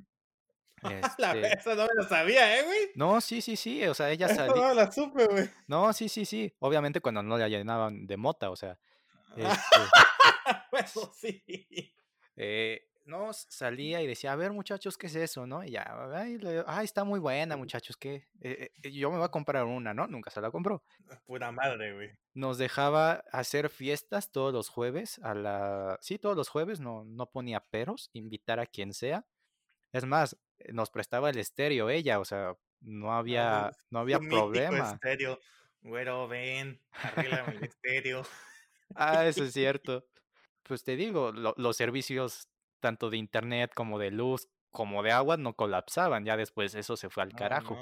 [1.03, 1.53] Este...
[1.53, 2.91] Esa no me lo sabía, ¿eh, güey?
[2.95, 3.83] No, sí, sí, sí.
[3.85, 4.55] O sea, ella salía.
[4.55, 5.49] No la supe, güey.
[5.67, 6.53] No, sí, sí, sí.
[6.59, 8.77] Obviamente cuando no la llenaban de mota, o sea.
[9.35, 9.53] Este...
[11.13, 11.93] sí.
[12.35, 15.63] Eh, no, salía y decía, a ver, muchachos, ¿qué es eso, no?
[15.63, 15.85] Y ya,
[16.65, 18.27] ay, está muy buena, muchachos, ¿qué?
[18.39, 20.07] Eh, eh, yo me voy a comprar una, ¿no?
[20.07, 20.83] Nunca se la compró.
[21.25, 22.11] Pura madre, güey.
[22.33, 25.97] Nos dejaba hacer fiestas todos los jueves a la...
[26.01, 29.25] Sí, todos los jueves, no, no ponía peros, invitar a quien sea.
[29.93, 30.37] Es más,
[30.73, 34.91] nos prestaba el estéreo ella, o sea, no había, no había problema.
[34.91, 35.39] estéreo.
[35.81, 38.23] Güero, ven, arréglame el estéreo.
[38.95, 40.05] ah, eso es cierto.
[40.63, 45.55] Pues te digo, los servicios tanto de internet como de luz como de agua no
[45.55, 46.25] colapsaban.
[46.25, 47.77] Ya después eso se fue al carajo.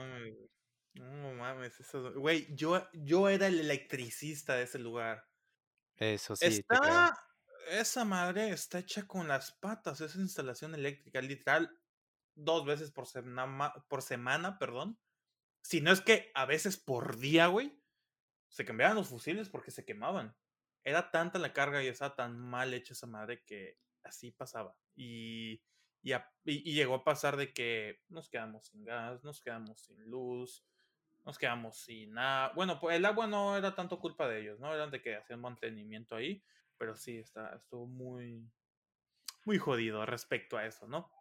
[0.94, 2.14] No mames, eso.
[2.14, 5.26] Güey, yo, yo era el electricista de ese lugar.
[5.96, 6.46] Eso sí.
[6.46, 7.18] Está.
[7.70, 11.22] Esa madre está hecha con las patas, esa instalación eléctrica.
[11.22, 11.72] Literal,
[12.36, 15.00] dos veces por semana, por semana, perdón.
[15.62, 17.80] Si no es que a veces por día, güey,
[18.50, 20.36] se cambiaban los fusiles porque se quemaban.
[20.84, 24.76] Era tanta la carga y estaba tan mal hecha esa madre que así pasaba.
[24.96, 25.62] Y,
[26.02, 26.14] y,
[26.46, 30.66] y, llegó a pasar de que nos quedamos sin gas, nos quedamos sin luz,
[31.24, 32.52] nos quedamos sin nada.
[32.56, 34.74] Bueno, pues el agua no era tanto culpa de ellos, ¿no?
[34.74, 36.44] Eran de que hacían mantenimiento ahí,
[36.78, 38.50] pero sí, está, estuvo muy,
[39.46, 41.12] muy jodido respecto a eso, ¿no?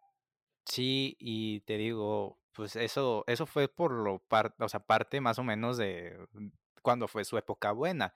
[0.65, 5.39] Sí, y te digo, pues eso, eso fue por lo parte, o sea, parte más
[5.39, 6.49] o menos de mm,
[6.83, 8.15] cuando fue su época buena.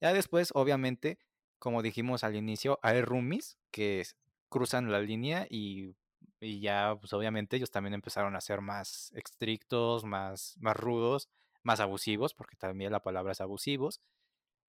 [0.00, 1.18] Ya después, obviamente,
[1.58, 4.04] como dijimos al inicio, hay roomies que
[4.50, 5.94] cruzan la línea y,
[6.40, 11.28] y ya, pues obviamente ellos también empezaron a ser más estrictos, más, más rudos,
[11.62, 14.00] más abusivos, porque también la palabra es abusivos.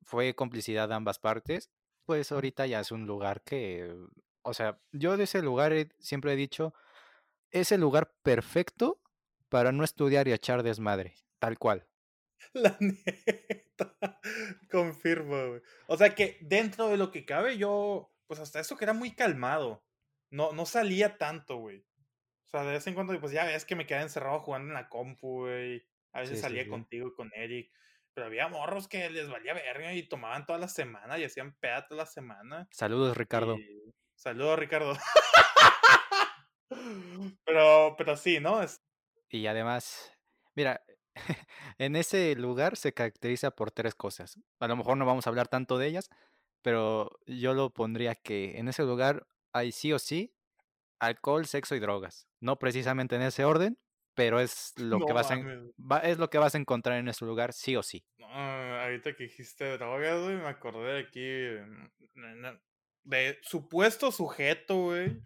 [0.03, 1.69] Fue complicidad de ambas partes.
[2.05, 3.95] Pues ahorita ya es un lugar que,
[4.43, 6.73] o sea, yo de ese lugar siempre he dicho,
[7.51, 9.01] es el lugar perfecto
[9.49, 11.88] para no estudiar y echar desmadre, tal cual.
[12.53, 14.19] La neta,
[14.69, 15.62] confirmo, güey.
[15.88, 19.12] O sea que dentro de lo que cabe, yo, pues hasta eso que era muy
[19.12, 19.86] calmado.
[20.31, 21.86] No, no salía tanto, güey.
[22.47, 24.73] O sea, de vez en cuando, pues ya ves que me quedé encerrado jugando en
[24.73, 25.86] la compu, güey.
[26.13, 27.71] A veces salía contigo y con Eric.
[28.13, 31.86] Pero había morros que les valía verga y tomaban toda la semana y hacían peda
[31.86, 32.67] toda la semana.
[32.71, 33.58] Saludos, Ricardo.
[33.58, 33.93] Y...
[34.15, 34.97] Saludos, Ricardo.
[37.45, 38.62] pero, pero sí, ¿no?
[38.62, 38.82] Es...
[39.30, 40.12] Y además,
[40.56, 40.84] mira,
[41.78, 44.39] en ese lugar se caracteriza por tres cosas.
[44.60, 46.10] A lo mejor no vamos a hablar tanto de ellas,
[46.62, 50.34] pero yo lo pondría que en ese lugar hay sí o sí
[50.99, 52.28] alcohol, sexo y drogas.
[52.39, 53.80] No precisamente en ese orden,
[54.15, 55.38] pero es lo No que vas a,
[55.80, 58.06] va- es lo que vas a encontrar en ese lugar sí o sí.
[58.19, 61.65] Ahorita que dijiste drogas, güey, me acordé de aquí.
[62.15, 62.60] mm,
[63.04, 65.21] De supuesto sujeto, güey.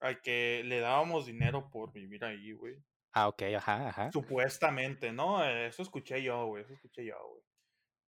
[0.00, 2.76] Al que le dábamos dinero por vivir ahí, güey.
[3.12, 4.12] Ah, ok, ajá, ajá.
[4.12, 5.44] Supuestamente, ¿no?
[5.44, 6.62] Eso escuché yo, güey.
[6.62, 7.42] Eso escuché yo, güey.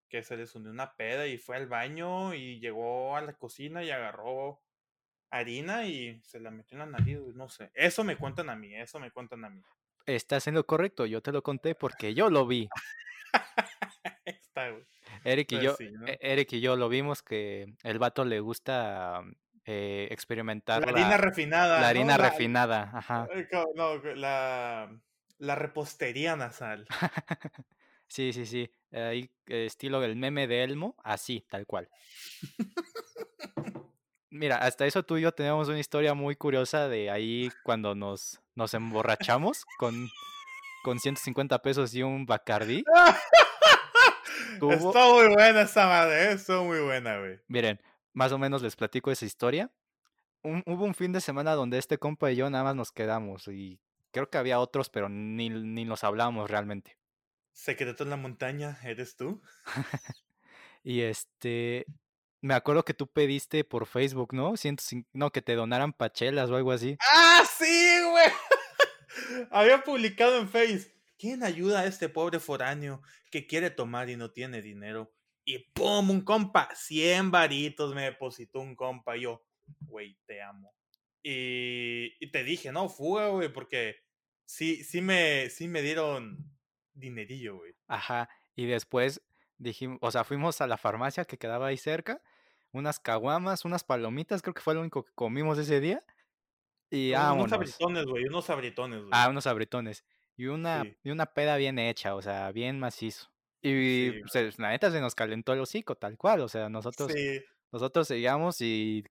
[0.09, 3.83] Que se les unió una peda y fue al baño y llegó a la cocina
[3.83, 4.62] y agarró
[5.31, 7.35] harina y se la metió en la nariz, güey.
[7.35, 7.70] No sé.
[7.74, 9.61] Eso me cuentan a mí, eso me cuentan a mí.
[10.07, 12.68] Estás en lo correcto, yo te lo conté porque yo lo vi.
[14.24, 14.85] Está, güey.
[15.24, 16.07] Eric y Pues yo, sí, ¿no?
[16.07, 19.22] E- Eric y yo lo vimos que el vato le gusta
[19.64, 21.75] eh, experimentar La harina refinada.
[21.77, 21.87] la ¿no?
[21.87, 23.29] harina La- refinada, ajá.
[23.75, 24.90] No, la,
[25.38, 26.87] la repostería nasal.
[28.09, 28.70] Sí, sí, sí.
[28.92, 31.88] Ahí, eh, estilo del meme de Elmo, así, tal cual.
[34.29, 38.40] Mira, hasta eso tú y yo tenemos una historia muy curiosa de ahí cuando nos,
[38.55, 40.09] nos emborrachamos con,
[40.85, 42.85] con 150 pesos y un Bacardí.
[44.55, 47.40] Estuvo- Está muy buena esa madre, eh, estuvo muy buena, güey.
[47.48, 47.81] Miren,
[48.12, 49.70] más o menos les platico esa historia.
[50.42, 53.46] Un- hubo un fin de semana donde este compa y yo nada más nos quedamos
[53.48, 56.98] y creo que había otros, pero ni, ni nos hablábamos realmente.
[57.53, 59.40] Secreto en la montaña, ¿eres tú?
[60.85, 61.87] Y este,
[62.40, 64.57] me acuerdo que tú pediste por Facebook, ¿no?
[64.57, 66.96] 105 no, que te donaran pachelas o algo así.
[67.12, 68.29] ¡Ah, sí, güey!
[69.51, 70.92] Había publicado en Face.
[71.18, 75.12] ¿Quién ayuda a este pobre foráneo que quiere tomar y no tiene dinero?
[75.44, 76.11] Y ¡pum!
[76.11, 79.16] Un compa, 100 varitos me depositó un compa.
[79.16, 79.44] Y yo,
[79.81, 80.74] güey, te amo.
[81.22, 83.96] Y, y te dije, no, fuga, güey, porque
[84.44, 86.52] sí, sí me, sí me dieron
[86.94, 87.74] dinerillo, güey.
[87.88, 88.28] Ajá.
[88.55, 89.22] Y después
[89.59, 92.20] dijimos, o sea, fuimos a la farmacia que quedaba ahí cerca,
[92.72, 96.05] unas caguamas, unas palomitas, creo que fue lo único que comimos ese día.
[96.90, 97.52] Y unos vámonos.
[97.52, 99.11] abritones, güey, unos abritones, güey.
[99.12, 100.05] Ah, unos abritones.
[100.37, 100.96] Y una, Sí.
[101.05, 103.32] y una peda bien hecha, o sea, bien macizo.
[103.62, 106.40] Y Sí, pues, la neta se nos calentó el hocico, tal cual.
[106.40, 107.40] O sea, nosotros, Sí.
[107.70, 109.05] nosotros seguíamos y,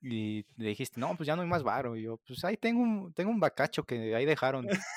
[0.00, 1.96] y le dijiste, no, pues ya no hay más varo.
[1.96, 4.66] Y yo, pues ahí tengo un, tengo un bacacho que ahí dejaron.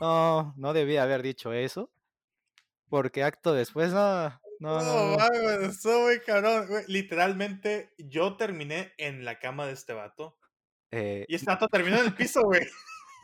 [0.00, 1.90] No, no debía haber dicho eso.
[2.88, 4.28] Porque acto después, no,
[4.60, 6.84] no, no, No, estuvo muy cabrón, güey.
[6.88, 10.36] Literalmente, yo terminé en la cama de este vato.
[10.90, 12.62] Eh, Y este vato terminó en el piso, güey.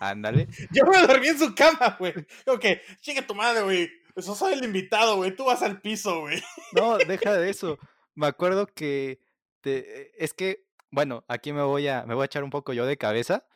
[0.01, 0.47] ándale.
[0.73, 2.15] Yo me dormí en su cama, güey.
[2.47, 3.91] Como que, chinga tu madre, güey.
[4.19, 5.35] Eso soy el invitado, güey.
[5.35, 6.43] Tú vas al piso, güey.
[6.73, 7.79] No, deja de eso.
[8.15, 9.21] Me acuerdo que
[9.61, 12.85] te- es que, bueno, aquí me voy a, me voy a echar un poco yo
[12.87, 13.47] de cabeza.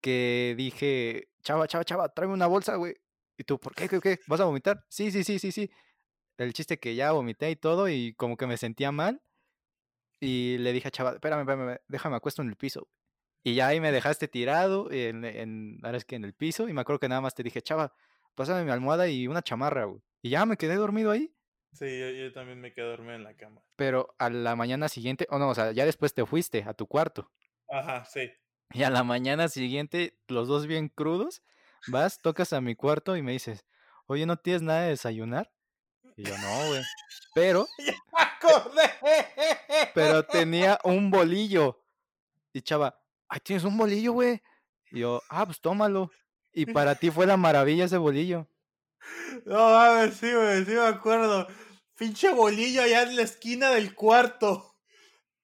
[0.00, 2.94] Que dije, chava, chava, chava, tráeme una bolsa, güey.
[3.36, 4.20] ¿Y tú, por qué, qué, qué?
[4.28, 4.84] ¿Vas a vomitar?
[4.88, 5.70] Sí, sí, sí, sí, sí.
[6.38, 9.22] El chiste que ya vomité y todo, y como que me sentía mal.
[10.20, 12.88] Y le dije a chava, espérame, espérame, déjame acuesto en el piso.
[13.42, 16.72] Y ya ahí me dejaste tirado, en, en, ahora es que en el piso, y
[16.72, 17.92] me acuerdo que nada más te dije, chava,
[18.36, 20.00] pásame mi almohada y una chamarra, güey.
[20.22, 21.34] Y ya me quedé dormido ahí.
[21.72, 23.62] Sí, yo, yo también me quedé dormido en la cama.
[23.74, 26.86] Pero a la mañana siguiente, o no, o sea, ya después te fuiste a tu
[26.86, 27.30] cuarto.
[27.68, 28.30] Ajá, sí.
[28.72, 31.42] Y a la mañana siguiente, los dos bien crudos,
[31.88, 33.64] vas, tocas a mi cuarto y me dices,
[34.06, 35.52] oye, ¿no tienes nada de desayunar?
[36.16, 36.82] Y yo, no, güey.
[37.34, 39.92] Pero, ¡Ya me acordé!
[39.94, 41.82] pero tenía un bolillo.
[42.52, 44.42] Y chava, ay, ¿tienes un bolillo, güey?
[44.90, 46.10] Y yo, ah, pues tómalo.
[46.56, 48.48] Y para ti fue la maravilla ese bolillo.
[49.44, 51.46] No mames, sí, güey, sí me acuerdo.
[51.96, 54.74] Pinche bolillo allá en la esquina del cuarto.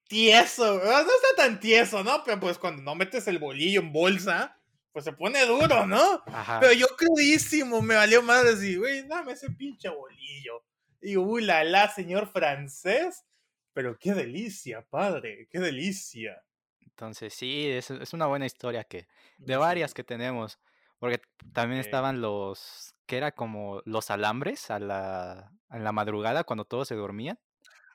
[0.07, 0.89] Tieso, güey.
[0.89, 2.23] No está tan tieso, ¿no?
[2.25, 4.59] Pero pues cuando no metes el bolillo en bolsa,
[4.91, 6.23] pues se pone duro, ¿no?
[6.25, 6.59] Ajá.
[6.59, 10.65] Pero yo crudísimo, me valió madre así, güey, dame ese pinche bolillo.
[10.99, 13.23] Y uy, la la, señor francés.
[13.71, 16.41] Pero qué delicia, padre, qué delicia.
[16.81, 20.59] Entonces, sí, es, es una buena historia que, de varias que tenemos.
[21.03, 21.19] Porque
[21.51, 26.87] también estaban los, que era como los alambres a la, en la madrugada cuando todos
[26.87, 27.37] se dormían.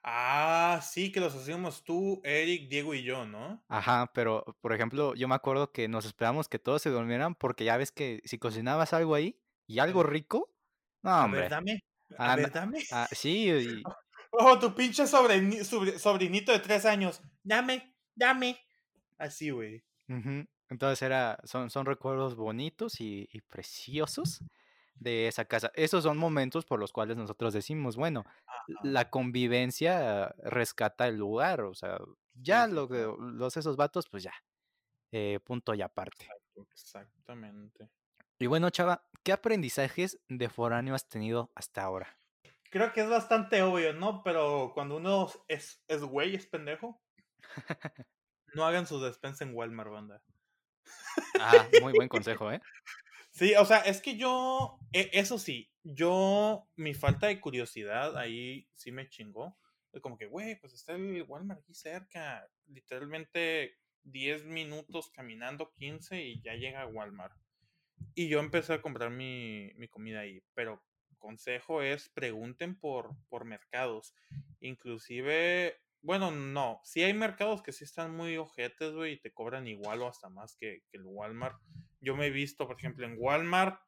[0.03, 3.65] Ah, sí, que los hacíamos tú, Eric, Diego y yo, ¿no?
[3.69, 7.65] Ajá, pero por ejemplo, yo me acuerdo que nos esperamos que todos se durmieran porque
[7.65, 10.53] ya ves que si cocinabas algo ahí y algo rico,
[11.03, 11.41] no, A hombre.
[11.41, 11.85] ver, dame.
[12.19, 12.79] A ver, dame.
[12.93, 13.83] ah, sí, y,
[14.33, 17.23] Oh, tu pinche sobrini- sobre- sobrinito de tres años.
[17.43, 18.61] Dame, dame.
[19.17, 19.83] Así, güey.
[20.11, 24.41] ujú, entonces era, son, son recuerdos bonitos y, y preciosos
[24.95, 25.71] de esa casa.
[25.75, 28.65] Esos son momentos por los cuales nosotros decimos, bueno, Ajá.
[28.83, 31.99] la convivencia rescata el lugar, o sea,
[32.35, 34.33] ya lo los esos vatos, pues ya,
[35.13, 36.29] eh, punto y aparte.
[36.73, 37.89] Exactamente.
[38.39, 42.19] Y bueno, chava, ¿qué aprendizajes de foráneo has tenido hasta ahora?
[42.71, 44.23] Creo que es bastante obvio, ¿no?
[44.23, 47.01] Pero cuando uno es es güey, es pendejo
[48.55, 50.23] no hagan su despensa en Walmart, banda.
[51.41, 52.61] Ah, muy buen consejo, ¿eh?
[53.31, 58.69] Sí, o sea, es que yo, e eso sí, yo, mi falta de curiosidad ahí
[58.75, 59.57] sí me chingó.
[60.03, 66.41] Como que, güey, pues está el Walmart aquí cerca, literalmente 10 minutos caminando, 15 y
[66.43, 67.37] ya llega a Walmart.
[68.15, 70.83] Y yo empecé a comprar mi mi comida ahí, pero
[71.19, 74.15] consejo es pregunten por por mercados.
[74.61, 79.67] Inclusive, bueno, no, sí hay mercados que sí están muy ojetes, güey, y te cobran
[79.67, 81.61] igual o hasta más que que el Walmart.
[82.01, 83.81] Yo me he visto, por ejemplo, en Walmart,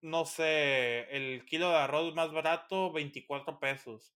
[0.00, 4.14] no sé, el kilo de arroz más barato, 24 pesos.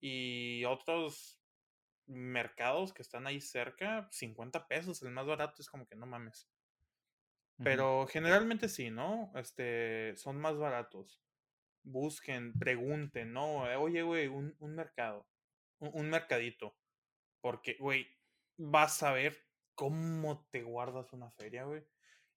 [0.00, 1.40] Y otros
[2.06, 6.48] mercados que están ahí cerca, 50 pesos, el más barato, es como que no mames.
[7.62, 9.32] Pero generalmente sí, ¿no?
[9.34, 11.20] Este, son más baratos.
[11.82, 13.62] Busquen, pregunten, ¿no?
[13.80, 15.26] Oye, güey, un, un mercado,
[15.80, 16.76] un, un mercadito.
[17.40, 18.06] Porque, güey,
[18.56, 19.38] vas a ver
[19.74, 21.84] cómo te guardas una feria, güey.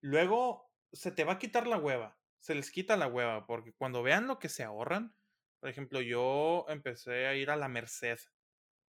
[0.02, 2.18] Luego se te va a quitar la hueva.
[2.40, 3.46] Se les quita la hueva.
[3.48, 5.16] Porque cuando vean lo que se ahorran,
[5.60, 8.20] por ejemplo, yo empecé a ir a la Merced.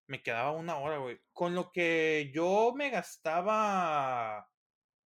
[0.09, 1.21] Me quedaba una hora, güey.
[1.33, 4.51] Con lo que yo me gastaba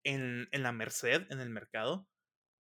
[0.03, 2.07] en, en la Merced, en el mercado,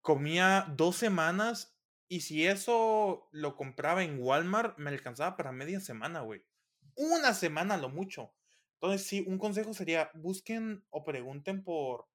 [0.00, 1.74] comía dos semanas
[2.08, 6.44] y si eso lo compraba en Walmart, me alcanzaba para media semana, güey.
[6.96, 8.34] Una semana lo mucho.
[8.74, 12.06] Entonces, sí, un consejo sería, busquen o pregunten por,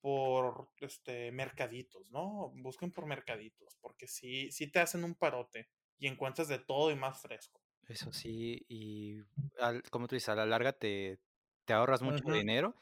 [0.00, 2.52] por este, mercaditos, ¿no?
[2.56, 6.96] Busquen por mercaditos, porque sí, sí te hacen un parote y encuentras de todo y
[6.96, 7.60] más fresco.
[7.88, 9.22] Eso sí, y
[9.58, 11.20] al como tú dices, a la larga te
[11.64, 12.74] te ahorras mucho dinero,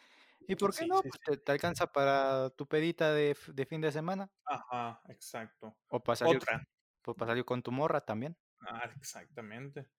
[0.47, 1.03] y, ¿por qué Sí, no?
[1.03, 1.24] sí, Pues sí.
[1.24, 5.76] te te alcanza para tu pedita de de fin de semana, Ajá, exacto.
[5.91, 6.64] o para salir Otra.
[7.07, 8.37] o para salir con tu morra también.
[8.66, 9.91] Ah, exactamente.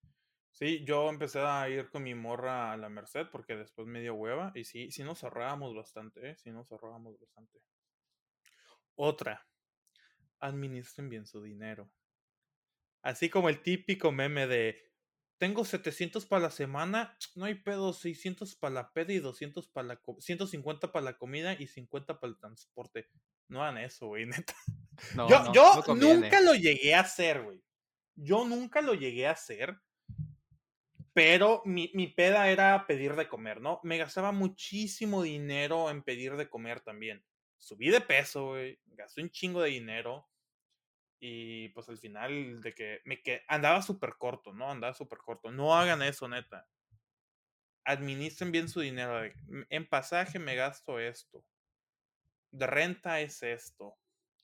[0.51, 4.15] Sí, yo empecé a ir con mi morra a la Merced porque después me dio
[4.15, 6.37] hueva y sí, sí nos ahorrábamos bastante, ¿eh?
[6.37, 7.59] Sí nos ahorrábamos bastante.
[8.95, 9.45] Otra,
[10.39, 11.91] administren bien su dinero.
[13.01, 14.79] Así como el típico meme de,
[15.37, 19.87] tengo 700 para la semana, no hay pedo, 600 para la peda y 200 para
[19.87, 23.09] la, co- 150 para la comida y 50 para el transporte.
[23.47, 24.53] No hagan eso, güey, neta.
[25.15, 27.63] No, Yo, no, yo no nunca lo llegué a hacer, güey.
[28.15, 29.81] Yo nunca lo llegué a hacer
[31.13, 33.79] Pero mi, mi peda era pedir de comer, ¿no?
[33.83, 37.25] Me gastaba muchísimo dinero en pedir de comer también.
[37.57, 38.79] Subí de peso, güey.
[38.85, 40.29] Gasté un chingo de dinero.
[41.19, 44.71] Y pues al final de que me que andaba súper corto, ¿no?
[44.71, 45.51] Andaba súper corto.
[45.51, 46.67] No hagan eso, neta.
[47.83, 49.21] Administren bien su dinero.
[49.69, 51.45] En pasaje me gasto esto.
[52.51, 53.97] De renta es esto.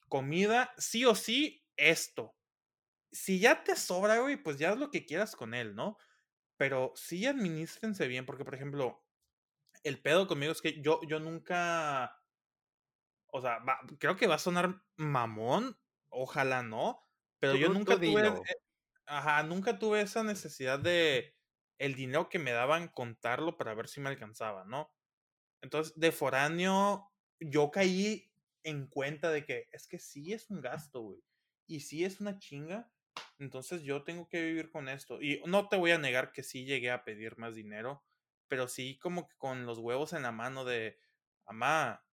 [0.10, 2.36] Comida, sí o sí, esto.
[3.12, 5.98] Si ya te sobra, güey, pues ya es lo que quieras con él, ¿no?
[6.58, 9.06] Pero sí administrense bien, porque por ejemplo,
[9.84, 12.24] el pedo conmigo es que yo, yo nunca,
[13.28, 15.80] o sea, va- creo que va a sonar mamón,
[16.10, 17.02] ojalá no,
[17.40, 18.32] pero yo nunca tuve,
[19.06, 21.36] ajá, nunca tuve esa necesidad de
[21.80, 24.94] el dinero que me daban contarlo para ver si me alcanzaba, ¿no?
[25.62, 28.34] Entonces, de foráneo, yo caí
[28.64, 31.24] en cuenta de que es que sí es un gasto, güey,
[31.68, 32.94] y sí es una chinga,
[33.40, 35.22] entonces yo tengo que vivir con esto.
[35.22, 38.04] Y no te voy a negar que sí llegué a pedir más dinero,
[38.48, 41.00] pero sí como que con los huevos en la mano de,
[41.46, 42.06] mamá,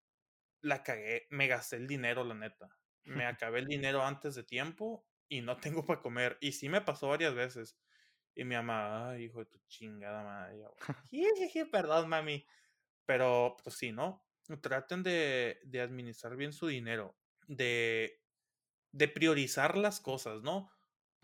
[0.60, 2.68] la cagué, me gasté el dinero, la neta.
[3.04, 6.38] Me acabé el dinero antes de tiempo y no tengo para comer.
[6.40, 7.78] Y sí me pasó varias veces.
[8.34, 10.56] Y mi mamá, ay, hijo de tu chingada madre.
[10.56, 10.74] y yo,
[11.10, 12.46] "Jijiji, perdón, mami.
[13.06, 14.26] Pero, pues sí, ¿no?
[14.62, 18.22] Traten de, de administrar bien su dinero, de,
[18.92, 20.73] de priorizar las cosas, ¿no?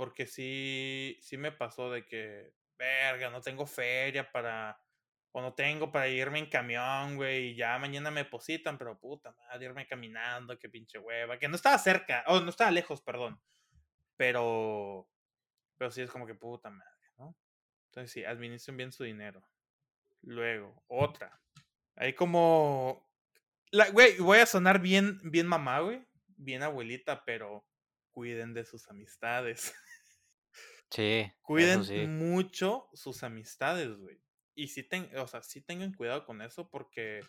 [0.01, 4.81] Porque sí, sí me pasó de que, verga, no tengo feria para,
[5.31, 9.31] o no tengo para irme en camión, güey, y ya mañana me depositan, pero puta
[9.33, 13.43] madre, irme caminando, qué pinche hueva, que no estaba cerca, o no estaba lejos, perdón,
[14.17, 15.07] pero,
[15.77, 17.37] pero sí es como que puta madre, ¿no?
[17.91, 19.47] Entonces sí, administren bien su dinero.
[20.23, 21.39] Luego, otra.
[21.95, 23.07] Ahí como
[23.71, 26.09] la, güey, voy a sonar bien, bien mamá, güey.
[26.39, 27.67] Bien abuelita, pero
[28.11, 29.75] cuiden de sus amistades.
[30.91, 32.07] Sí, cuiden sí.
[32.07, 34.21] mucho sus amistades, güey.
[34.55, 37.21] Y sí, ten, o sea, sí tengan cuidado con eso porque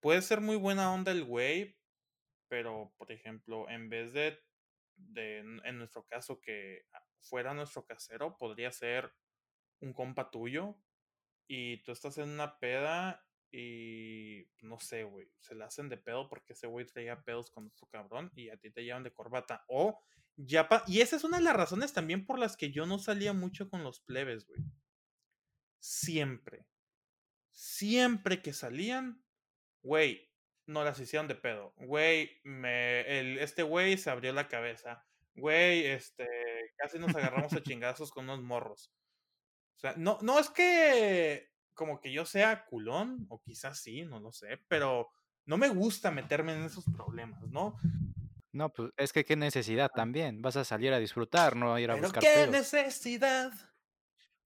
[0.00, 1.78] puede ser muy buena onda el güey,
[2.48, 4.38] pero, por ejemplo, en vez de
[4.96, 6.86] de, en nuestro caso, que
[7.20, 9.12] fuera nuestro casero, podría ser
[9.80, 10.76] un compa tuyo
[11.46, 16.26] y tú estás en una peda y no sé, güey, se le hacen de pedo
[16.28, 19.64] porque ese güey traía pedos con otro cabrón y a ti te llevan de corbata.
[19.68, 20.00] O
[20.36, 23.34] ya y esa es una de las razones también por las que yo no salía
[23.34, 24.62] mucho con los plebes, güey.
[25.80, 26.66] Siempre.
[27.50, 29.22] Siempre que salían,
[29.82, 30.32] güey,
[30.66, 31.74] no las hicieron de pedo.
[31.76, 35.06] Güey, me, el, este güey se abrió la cabeza.
[35.34, 36.26] Güey, este,
[36.78, 38.90] casi nos agarramos a chingazos con unos morros.
[39.76, 44.20] O sea, no, no es que como que yo sea culón, o quizás sí, no
[44.20, 45.08] lo sé, pero
[45.44, 47.76] no me gusta meterme en esos problemas, ¿no?
[48.52, 50.42] No, pues es que qué necesidad también.
[50.42, 53.50] Vas a salir a disfrutar, no a ir a pero buscar qué necesidad.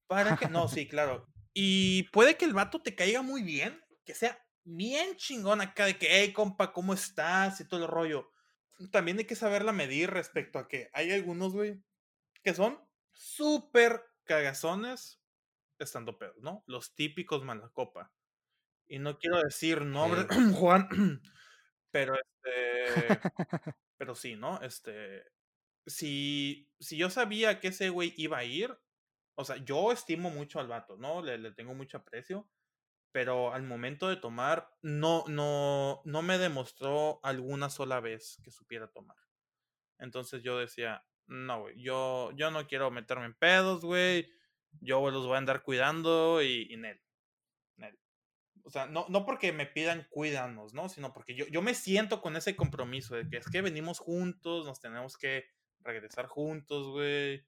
[0.07, 1.27] ¿Para que No, sí, claro.
[1.53, 5.97] Y puede que el vato te caiga muy bien, que sea bien chingón acá de
[5.97, 7.59] que, hey, compa, ¿cómo estás?
[7.59, 8.31] Y todo el rollo.
[8.91, 11.81] También hay que saberla medir respecto a que hay algunos, güey,
[12.43, 12.79] que son
[13.11, 15.16] súper cagazones
[15.83, 16.63] estando pedos, ¿no?
[16.67, 18.11] Los típicos malacopa.
[18.87, 20.89] Y no quiero decir nombre, Juan,
[21.91, 23.19] pero este,
[23.97, 24.61] pero sí, ¿no?
[24.61, 25.23] Este,
[25.85, 28.77] si, si yo sabía que ese güey iba a ir,
[29.35, 31.21] o sea, yo estimo mucho al vato, ¿no?
[31.21, 32.49] Le, le tengo mucho aprecio
[33.17, 38.91] pero al momento de tomar no, no, no me demostró alguna sola vez que supiera
[38.91, 39.17] tomar.
[39.97, 44.31] Entonces yo decía, no, güey, yo, yo no quiero meterme en pedos, güey,
[44.81, 46.99] yo los voy a andar cuidando y, y Nel,
[48.63, 50.89] O sea, no, no porque me pidan cuídanos, ¿no?
[50.89, 54.65] Sino porque yo, yo me siento con ese compromiso de que es que venimos juntos,
[54.65, 55.45] nos tenemos que
[55.79, 57.45] regresar juntos, güey.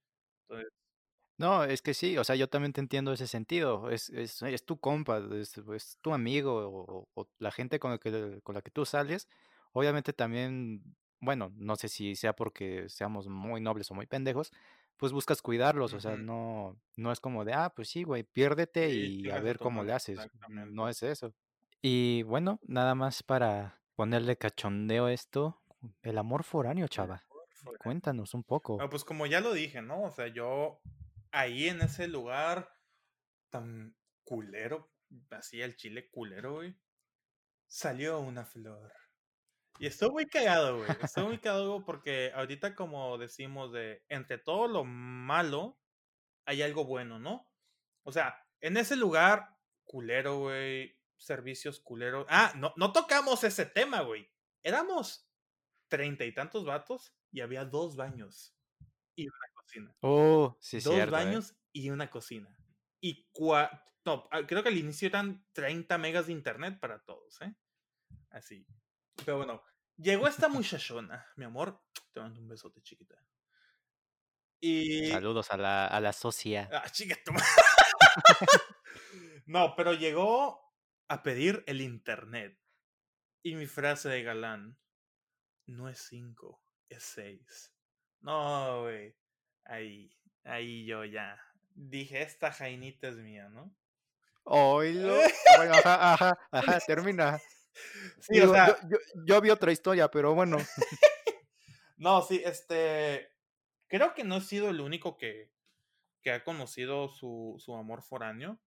[1.40, 3.90] No, es que sí, o sea, yo también te entiendo ese sentido.
[3.92, 8.62] Es, es, es tu compa, es, tu amigo o, la gente con, que, con la
[8.62, 9.30] que tú sales.
[9.72, 10.84] Obviamente también,
[11.22, 14.52] bueno, no sé si sea porque seamos muy nobles o muy pendejos,
[15.00, 18.89] pues buscas cuidarlos, o sea, no, no es como de, ah, pues sí, güey, piérdete
[18.89, 20.20] y a ver cómo le haces.
[20.50, 21.34] No es eso.
[21.82, 25.64] Y bueno, nada más para ponerle cachondeo a esto,
[26.02, 27.24] el amor foráneo, chava.
[27.82, 28.78] Cuéntanos un poco.
[28.89, 30.04] pues como ya lo dije, ¿no?
[30.04, 30.82] O sea, yo
[31.32, 32.70] ahí en ese lugar
[33.50, 33.95] tan
[34.26, 34.91] culero,
[35.32, 36.78] así el chile culero, güey,
[37.68, 38.91] salió una flor.
[39.80, 40.90] Y estoy muy cagado, güey.
[41.02, 45.80] Estoy muy cagado porque ahorita como decimos de, entre todo lo malo,
[46.46, 47.50] hay algo bueno, ¿no?
[48.04, 52.26] O sea, en ese lugar, culero, güey, servicios culeros.
[52.30, 54.30] Ah, no, no tocamos ese tema, güey.
[54.64, 55.30] Éramos
[55.88, 58.56] treinta y tantos vatos y había dos baños
[59.16, 61.06] y una Oh, sí, Dos ¿eh?
[61.06, 62.56] baños y una cocina.
[63.02, 63.28] Y
[64.06, 67.54] no, ah, creo que al inicio eran 30 megas de internet para todos, ¿eh?
[68.30, 68.66] Así.
[69.26, 69.62] Pero bueno,
[70.00, 73.16] llegó esta muchachona, mi amor, te mando un besote, chiquita.
[74.60, 75.12] Y...
[75.12, 76.70] Saludos a la, a la socia.
[76.72, 77.16] Ah, chica,
[79.45, 80.74] no, pero llegó
[81.08, 82.60] a pedir el internet.
[83.41, 84.78] Y mi frase de galán,
[85.66, 87.74] no es 5, es 6.
[88.22, 89.16] No, güey.
[89.64, 90.12] Ahí,
[90.43, 91.39] ahí yo ya
[91.80, 93.74] dije, esta jainita es mía, ¿no?
[94.43, 95.16] Oilo.
[95.58, 97.39] bueno, ajá, ajá, ajá, termina.
[98.20, 98.78] Sí, o sea,
[99.26, 100.58] yo, vi otra historia, pero bueno.
[101.98, 103.32] no, sí, este.
[103.88, 105.52] Creo que no he sido el único que,
[106.22, 108.60] que ha conocido su, su amor foráneo.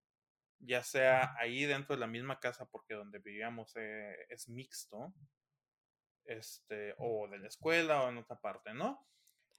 [0.58, 5.12] Ya sea ahí dentro de la misma casa, porque donde vivíamos eh, es mixto.
[6.24, 9.04] Este, o de la escuela o en otra parte, ¿no?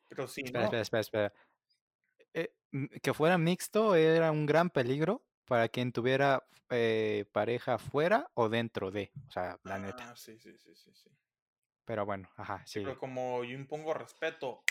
[0.08, 1.34] Pero sí, espera, espera, espera,
[2.34, 2.54] eh,
[3.02, 8.92] que fuera mixto era un gran peligro para quien tuviera eh, pareja fuera o dentro
[8.92, 10.12] de, o sea, la neta.
[10.12, 11.10] Ah, sí, sí, sí, sí, sí.
[11.86, 12.82] Pero bueno, ajá, sí.
[12.84, 14.64] Pero como yo impongo respeto,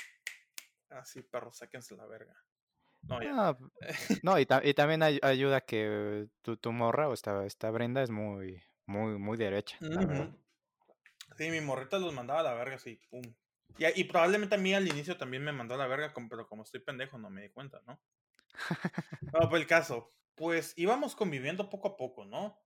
[0.91, 2.35] así, perros, sáquense la verga.
[3.09, 3.57] No, ya.
[4.23, 9.19] no y, también ayuda que tu, tu morra o esta, esta Brenda es muy, muy,
[9.19, 9.77] muy derecha.
[11.37, 13.23] Sí, mi morrita los mandaba a la verga, así, pum,
[13.79, 16.81] y, probablemente a mí al inicio también me mandó a la verga, pero como estoy
[16.81, 18.01] pendejo no me di cuenta, ¿no?
[19.33, 20.13] no, pues el caso.
[20.35, 22.59] Pues íbamos conviviendo poco a poco, ¿no?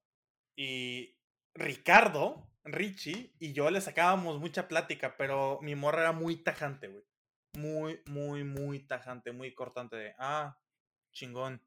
[0.57, 1.19] Y
[1.55, 7.05] Ricardo, Richie y yo le sacábamos mucha plática, pero mi morra era muy tajante, güey.
[7.55, 10.59] Muy, muy, muy tajante, muy cortante de, ah,
[11.13, 11.63] chingón.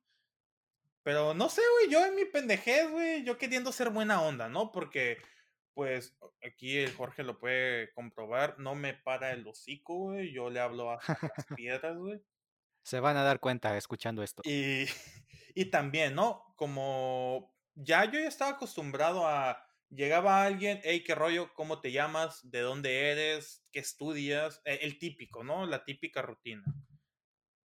[1.03, 4.71] Pero no sé, güey, yo en mi pendejez, güey, yo queriendo ser buena onda, ¿no?
[4.71, 5.17] Porque
[5.73, 6.13] pues
[6.45, 10.91] aquí el Jorge lo puede comprobar, no me para el hocico, güey, yo le hablo
[10.91, 12.21] a las piedras, güey.
[12.83, 14.41] Se van a dar cuenta escuchando esto.
[14.45, 14.85] Y,
[15.55, 16.53] y también, ¿no?
[16.55, 22.49] Como ya yo ya estaba acostumbrado a llegaba alguien, hey, qué rollo, cómo te llamas,
[22.49, 25.65] de dónde eres, qué estudias, e, el típico, ¿no?
[25.65, 26.63] La típica rutina.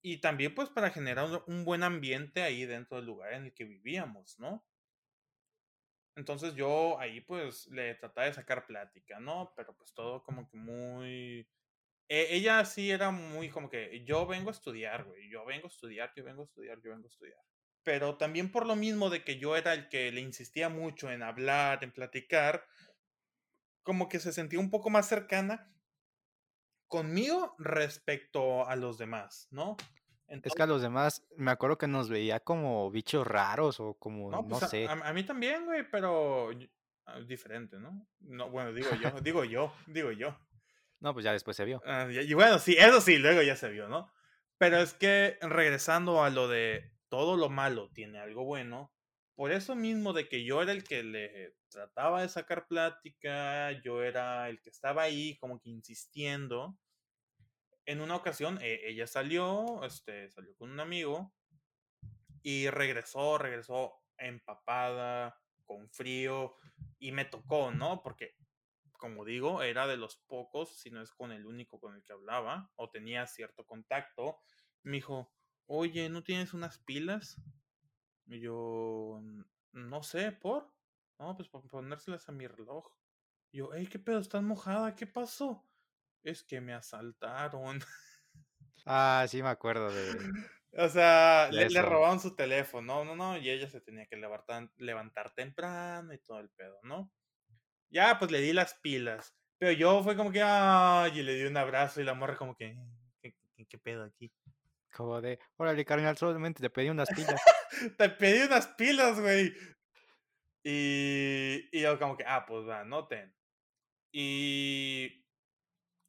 [0.03, 3.65] Y también pues para generar un buen ambiente ahí dentro del lugar en el que
[3.65, 4.65] vivíamos, ¿no?
[6.15, 9.53] Entonces yo ahí pues le trataba de sacar plática, ¿no?
[9.55, 11.47] Pero pues todo como que muy...
[12.09, 15.69] E, ella sí era muy como que yo vengo a estudiar, güey, yo vengo a
[15.69, 17.39] estudiar, yo vengo a estudiar, yo vengo a estudiar.
[17.83, 21.23] Pero también por lo mismo de que yo era el que le insistía mucho en
[21.23, 22.65] hablar, en platicar,
[23.83, 25.73] como que se sentía un poco más cercana
[26.87, 29.77] conmigo respecto a los demás, ¿no?
[30.43, 34.31] es que a los demás, me acuerdo que nos veía como bichos raros o como,
[34.31, 34.87] no, pues sé.
[34.87, 36.51] A, mí también, güey, pero
[37.05, 38.07] ah, diferente, ¿no?
[38.21, 40.37] No, bueno, digo yo, digo yo, digo yo.
[40.99, 41.81] No, pues ya después se vio.
[41.85, 44.11] Ah, y bueno, sí, eso sí, luego ya se vio, ¿no?
[44.57, 48.93] Pero es que regresando a lo de todo lo malo tiene algo bueno,
[49.35, 54.01] por eso mismo de que yo era el que le trataba de sacar plática, yo
[54.01, 56.77] era el que estaba ahí como que insistiendo,
[57.85, 61.33] en una ocasión eh, ella salió, este, salió con un amigo
[62.43, 66.55] y regresó, regresó empapada, con frío
[66.97, 68.01] y me tocó, ¿no?
[68.03, 68.35] Porque,
[68.93, 72.13] como digo, era de los pocos, si no es con el único con el que
[72.13, 74.37] hablaba o tenía cierto contacto.
[74.83, 75.33] Me dijo,
[75.67, 77.41] oye, ¿no tienes unas pilas?
[78.27, 79.21] Y yo,
[79.71, 80.73] no sé, ¿por?
[81.19, 82.87] No, pues para ponérselas a mi reloj.
[83.51, 84.19] Y yo, hey, ¿qué pedo?
[84.19, 84.95] ¿Estás mojada?
[84.95, 85.65] ¿Qué pasó?
[86.23, 87.79] es que me asaltaron.
[88.85, 90.11] Ah, sí me acuerdo de...
[90.73, 94.69] O sea, le, robaron su teléfono, no, no, no, y ella se tenía que levantar,
[94.77, 97.11] levantar temprano y todo el pedo, ¿no?
[97.89, 101.43] Ya, pues le di las pilas, pero yo fue como que, ay, y le di
[101.43, 102.79] un abrazo y la morra como que,
[103.21, 104.31] ¿qué, pedo aquí?
[104.91, 107.41] Como de, órale, carnal, solamente te pedí unas pilas.
[107.97, 109.53] te pedí unas pilas, güey.
[110.63, 113.33] Y, y yo como que, ah, pues va, no ten.
[114.11, 115.25] Y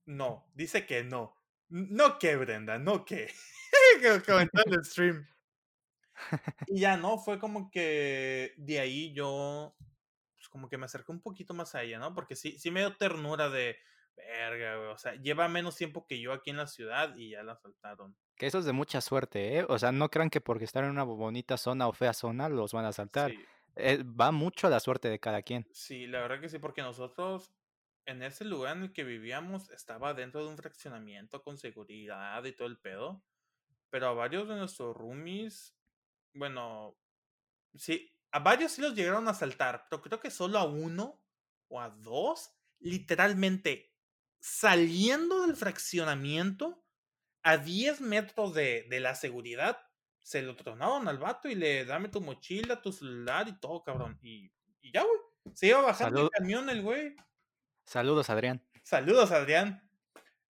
[0.07, 1.35] no, dice que no.
[1.69, 3.33] No que, Brenda, no que.
[4.27, 5.27] comentó en el stream.
[6.67, 9.75] Y ya no, fue como que de ahí yo,
[10.35, 12.15] pues como que me acerqué un poquito más a ella, ¿no?
[12.15, 13.77] Porque sí, sí me dio ternura de,
[14.17, 14.89] verga, güey.
[14.91, 18.17] O sea, lleva menos tiempo que yo aquí en la ciudad y ya la asaltaron.
[18.37, 19.67] Que eso es de mucha suerte, ¿eh?
[19.69, 22.73] O sea, no crean que porque están en una bonita zona o fea zona los
[22.73, 23.33] van a asaltar.
[23.77, 25.67] Eh, va mucho la suerte de cada quien.
[25.73, 27.53] Sí, la verdad que sí, porque nosotros
[28.07, 32.53] en ese lugar en el que vivíamos estaba dentro de un fraccionamiento con seguridad y
[32.53, 33.25] todo el pedo.
[33.91, 35.77] Pero a varios de nuestros roomies,
[36.35, 36.97] bueno,
[37.75, 41.23] sí, a varios sí los llegaron a asaltar, pero creo que solo a uno
[41.69, 42.51] o a dos,
[42.81, 43.92] literalmente
[44.43, 46.85] saliendo del fraccionamiento
[47.45, 49.79] a 10 metros de, de la seguridad,
[50.21, 54.19] se lo tronaron al vato y le dame tu mochila, tu celular y todo, cabrón.
[54.21, 55.19] Y, y ya, güey.
[55.55, 57.17] Se iba bajando el camión el güey.
[57.85, 58.65] Saludos, Adrián.
[58.83, 59.89] Saludos, Adrián.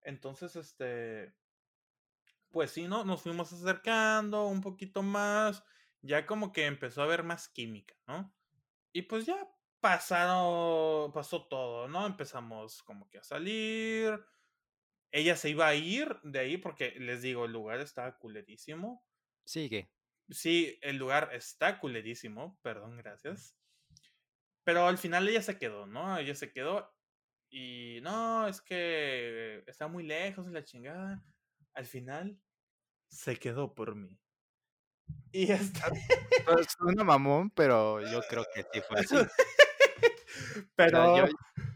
[0.03, 1.35] Entonces, este,
[2.51, 3.05] pues sí, ¿no?
[3.05, 5.63] Nos fuimos acercando un poquito más,
[6.01, 8.35] ya como que empezó a haber más química, ¿no?
[8.93, 9.49] Y pues ya
[9.83, 12.07] pasaron, pasó todo, ¿no?
[12.07, 14.19] Empezamos como que a salir.
[15.11, 19.05] Ella se iba a ir de ahí porque les digo, el lugar estaba culerísimo.
[19.45, 19.91] Sigue.
[20.31, 23.57] Sí, el lugar está culerísimo, perdón, gracias.
[24.65, 26.17] Pero al final ella se quedó, ¿no?
[26.17, 26.95] Ella se quedó
[27.51, 31.23] y no, es que está muy lejos la chingada.
[31.75, 32.41] Al final,
[33.09, 34.17] se quedó por mí.
[35.33, 35.93] Y está.
[36.79, 39.17] Suena mamón, pero yo creo que sí fue así.
[40.77, 41.17] Pero.
[41.17, 41.27] yo,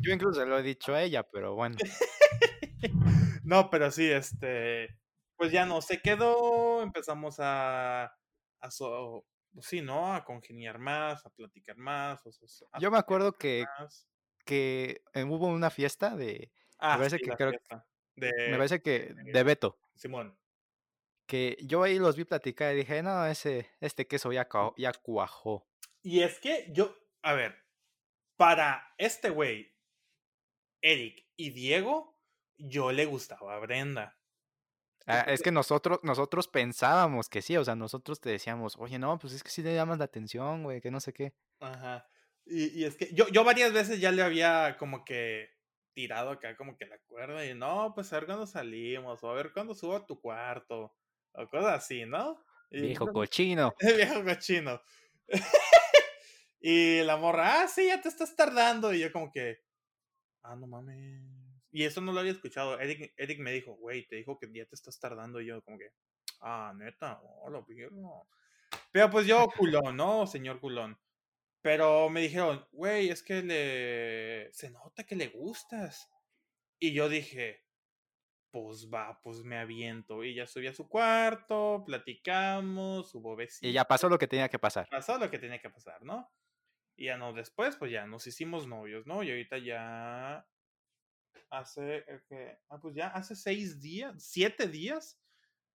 [0.01, 1.77] yo, incluso lo he dicho a ella, pero bueno.
[3.45, 4.99] no, pero sí, este.
[5.37, 6.83] Pues ya no se quedó.
[6.83, 8.05] Empezamos a.
[8.61, 8.71] a
[9.61, 10.15] sí, ¿no?
[10.15, 12.23] A congeniar más, a platicar más.
[12.79, 13.65] yo me acuerdo que
[14.47, 16.51] que eh, hubo una fiesta de.
[16.79, 17.53] Ah, me parece que creo,
[18.15, 19.79] de, me parece que de Beto.
[19.95, 20.39] Simón.
[21.27, 25.67] Que yo ahí los vi platicar y dije, no, ese, este queso ya, ya cuajó.
[26.03, 27.66] Y es que yo, a ver,
[28.37, 29.75] para este güey,
[30.83, 32.19] Eric y Diego,
[32.59, 34.17] yo le gustaba a Brenda.
[35.07, 39.19] Ah, es que nosotros, nosotros pensábamos que sí, o sea, nosotros te decíamos, oye, no,
[39.19, 41.33] pues es que sí le llamas la atención, güey, que no sé qué.
[41.61, 42.09] Ajá.
[42.45, 45.51] Y, es que yo, yo varias veces ya le había como que
[45.95, 49.35] tirado acá como que la cuerda y no, pues a ver cuándo salimos o a
[49.35, 50.95] ver cuándo subo a tu cuarto
[51.33, 52.45] o cosas así, ¿no?
[52.71, 53.75] viejo cochino.
[53.81, 54.81] viejo cochino.
[56.61, 58.93] Y la morra, ah, sí, ya te estás tardando.
[58.93, 59.61] Y yo como que,
[60.43, 61.23] ah, no mames.
[61.71, 62.79] Y eso no lo había escuchado.
[62.81, 65.41] Eric, Eric me dijo, güey, te dijo que ya te estás tardando.
[65.41, 65.91] Y yo como que,
[66.41, 67.67] ah, neta, oh, lo
[68.91, 70.27] Pero pues yo culón, ¿no?
[70.27, 70.99] Señor culón.
[71.61, 74.53] Pero me dijeron, güey, es que le.
[74.53, 76.09] Se nota que le gustas.
[76.79, 77.67] Y yo dije,
[78.51, 80.25] pues va, pues me aviento.
[80.25, 84.59] Y ya subí a su cuarto, platicamos, hubo Y ya pasó lo que tenía que
[84.59, 84.89] pasar.
[84.89, 86.31] Pasó lo que tenía que pasar, ¿no?
[86.97, 89.23] Y ya no, después, pues ya nos hicimos novios, ¿no?
[89.23, 90.47] Y ahorita ya.
[91.51, 92.05] Hace.
[92.31, 95.21] Eh, ah, pues ya hace seis días, siete días,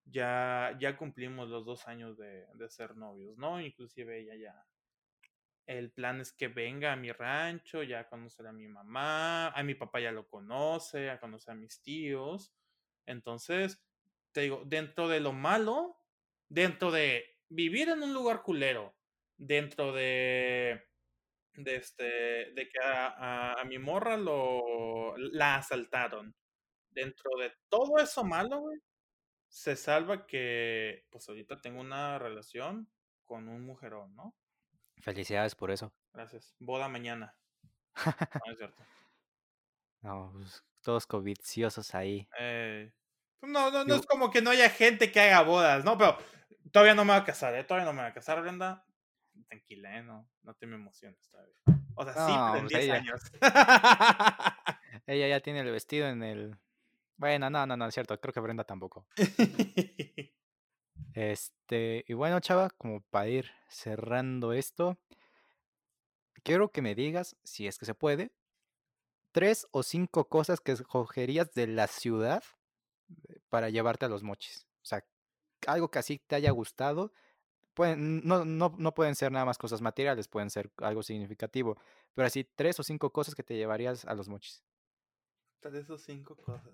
[0.03, 3.61] ya, ya cumplimos los dos años de, de ser novios, ¿no?
[3.61, 4.65] Inclusive ella ya.
[5.67, 9.75] El plan es que venga a mi rancho, ya conocer a mi mamá, a mi
[9.75, 12.53] papá ya lo conoce, a conocer a mis tíos.
[13.05, 13.81] Entonces,
[14.31, 15.97] te digo, dentro de lo malo,
[16.49, 18.97] dentro de vivir en un lugar culero,
[19.37, 20.90] dentro de,
[21.55, 22.03] de este,
[22.53, 26.35] de que a, a, mi morra lo, la asaltaron,
[26.89, 28.79] dentro de todo eso malo, güey,
[29.47, 32.89] se salva que, pues ahorita tengo una relación
[33.25, 34.35] con un mujerón, ¿no?
[35.01, 35.93] Felicidades por eso.
[36.13, 36.55] Gracias.
[36.59, 37.35] Boda mañana.
[38.45, 38.83] No es cierto.
[40.01, 42.27] No, pues, todos coviciosos ahí.
[42.39, 42.91] Eh,
[43.39, 45.97] pues, no, no, no es como que no haya gente que haga bodas, ¿no?
[45.97, 46.17] Pero
[46.71, 47.63] todavía no me voy a casar, ¿eh?
[47.63, 48.85] Todavía no me voy a casar, Brenda.
[49.47, 50.03] Tranquila, ¿eh?
[50.03, 51.55] No, no te me emociones todavía.
[51.95, 53.21] O sea, sí, pero en 10 ella, años.
[55.07, 56.57] ella ya tiene el vestido en el.
[57.17, 58.19] Bueno, no, no, no, es cierto.
[58.19, 59.05] Creo que Brenda tampoco.
[61.13, 64.97] este, y bueno, chava, como para ir cerrando esto,
[66.43, 68.31] quiero que me digas, si es que se puede,
[69.31, 72.43] tres o cinco cosas que escogerías de la ciudad
[73.09, 74.65] eh, para llevarte a los mochis.
[74.81, 75.05] O sea,
[75.67, 77.13] algo que así te haya gustado.
[77.73, 81.77] Pueden, no, no, no pueden ser nada más cosas materiales, pueden ser algo significativo.
[82.13, 84.63] Pero así, tres o cinco cosas que te llevarías a los mochis.
[85.61, 86.73] Tres o cinco cosas.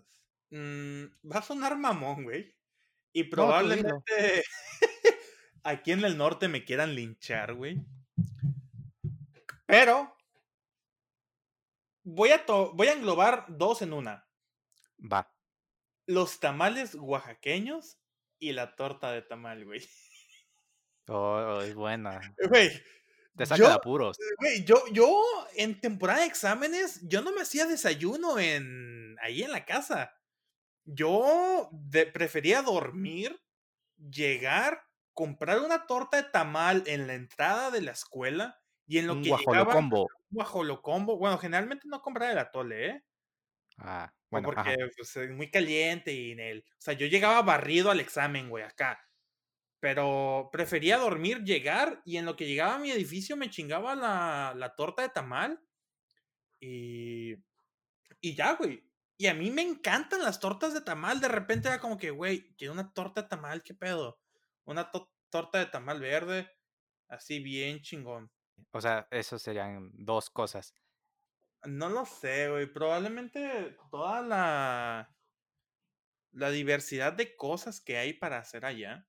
[0.49, 2.55] Mm, va a sonar mamón, güey.
[3.13, 4.43] Y probablemente
[5.63, 7.85] aquí en el norte me quieran linchar, güey.
[9.65, 10.15] Pero
[12.03, 14.27] voy a, voy a englobar dos en una.
[14.99, 15.33] Va.
[16.05, 17.99] Los tamales oaxaqueños
[18.39, 19.81] y la torta de tamal, güey.
[21.07, 22.21] Oh, es buena.
[22.49, 22.71] Güey.
[23.35, 24.17] Te saca de apuros.
[24.39, 25.23] Güey, yo, yo
[25.55, 30.13] en temporada de exámenes, yo no me hacía desayuno en ahí en la casa.
[30.85, 31.69] Yo
[32.13, 33.39] prefería dormir,
[33.97, 34.81] llegar,
[35.13, 39.35] comprar una torta de tamal en la entrada de la escuela y en lo que
[39.35, 40.07] llegaba, combo.
[40.81, 41.17] combo.
[41.17, 43.03] Bueno, generalmente no compraba el atole, ¿eh?
[43.77, 44.47] Ah, bueno.
[44.47, 46.59] Porque pues, es muy caliente y en el.
[46.59, 48.99] O sea, yo llegaba barrido al examen, güey, acá.
[49.79, 54.53] Pero prefería dormir, llegar y en lo que llegaba a mi edificio me chingaba la,
[54.55, 55.61] la torta de tamal.
[56.59, 57.35] Y.
[58.19, 58.83] Y ya, güey.
[59.17, 61.19] Y a mí me encantan las tortas de tamal.
[61.19, 64.19] De repente era como que, güey, quiero una torta de tamal, ¿qué pedo?
[64.65, 64.91] Una
[65.29, 66.51] torta de tamal verde,
[67.07, 68.31] así bien chingón.
[68.71, 70.73] O sea, eso serían dos cosas.
[71.63, 72.71] No lo sé, güey.
[72.71, 75.15] Probablemente toda la.
[76.31, 79.07] La diversidad de cosas que hay para hacer allá.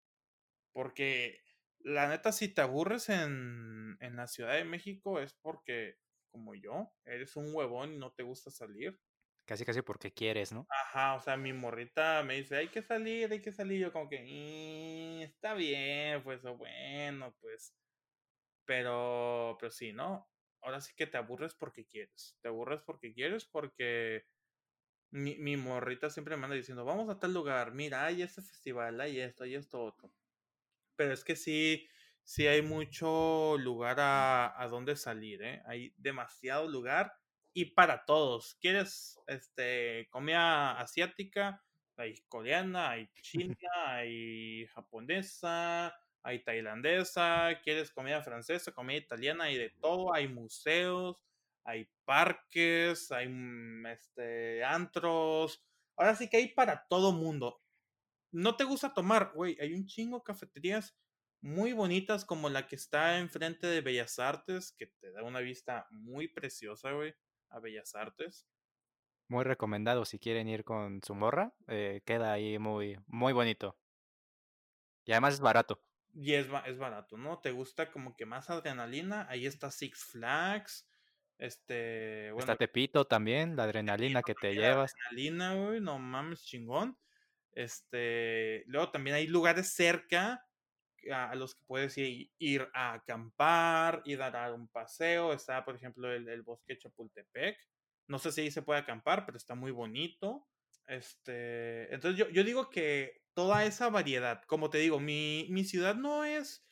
[0.79, 1.41] Porque
[1.81, 5.97] la neta, si te aburres en, en la Ciudad de México es porque,
[6.31, 9.01] como yo, eres un huevón y no te gusta salir.
[9.47, 10.68] Casi, casi porque quieres, ¿no?
[10.70, 13.81] Ajá, o sea, mi morrita me dice, hay que salir, hay que salir.
[13.81, 17.74] Yo como que, mm, está bien, pues, o bueno, pues.
[18.66, 20.31] Pero, pero sí, ¿no?
[20.62, 22.39] Ahora sí que te aburres porque quieres.
[22.43, 24.26] Te aburres porque quieres porque
[25.11, 29.01] mi, mi morrita siempre me anda diciendo, vamos a tal lugar, mira, hay este festival,
[29.01, 30.12] hay esto, hay esto otro.
[30.99, 31.88] Pero es que sí,
[32.24, 35.62] sí hay mucho lugar a, a donde salir, ¿eh?
[35.66, 37.12] Hay demasiado lugar
[37.55, 38.57] y para todos.
[38.61, 41.64] ¿Quieres este, comida asiática?
[41.96, 45.92] Hay coreana, hay china, hay japonesa,
[46.22, 47.61] hay tailandesa.
[47.64, 49.44] ¿Quieres comida francesa, comida italiana?
[49.44, 50.14] Hay de todo.
[50.14, 51.16] Hay museos,
[51.64, 55.64] hay parques, hay mm, este, antros.
[55.96, 57.61] Ahora sí que hay para todo mundo.
[58.31, 59.33] ¿No te gusta tomar?
[59.35, 60.97] Güey, hay un chingo de cafeterías
[61.41, 65.87] muy bonitas como la que está enfrente de Bellas Artes, que te da una vista
[65.91, 67.14] muy preciosa, güey
[67.51, 68.47] a Bellas Artes.
[69.29, 71.53] Muy recomendado si quieren ir con su morra.
[71.66, 73.76] Eh, queda ahí muy, muy bonito.
[75.05, 75.83] Y además es barato.
[76.14, 77.39] Y es, es barato, ¿no?
[77.39, 79.26] ¿Te gusta como que más adrenalina?
[79.29, 80.89] Ahí está Six Flags.
[81.37, 82.33] Este.
[82.33, 84.95] Bueno, está Tepito también, la adrenalina que te llevas.
[85.07, 86.99] Adrenalina, güey, no mames, chingón.
[87.59, 88.62] Este.
[88.66, 90.46] Luego también hay lugares cerca
[91.12, 95.32] a, los que puedes ir, ir, a acampar, ir a dar un paseo.
[95.32, 97.59] Está, por ejemplo, el, el bosque Chapultepec.
[98.06, 100.46] No sé si ahí se puede acampar, pero está muy bonito.
[100.86, 105.96] Este, entonces yo, yo digo que toda esa variedad, como te digo, mi, mi ciudad
[105.96, 106.64] no es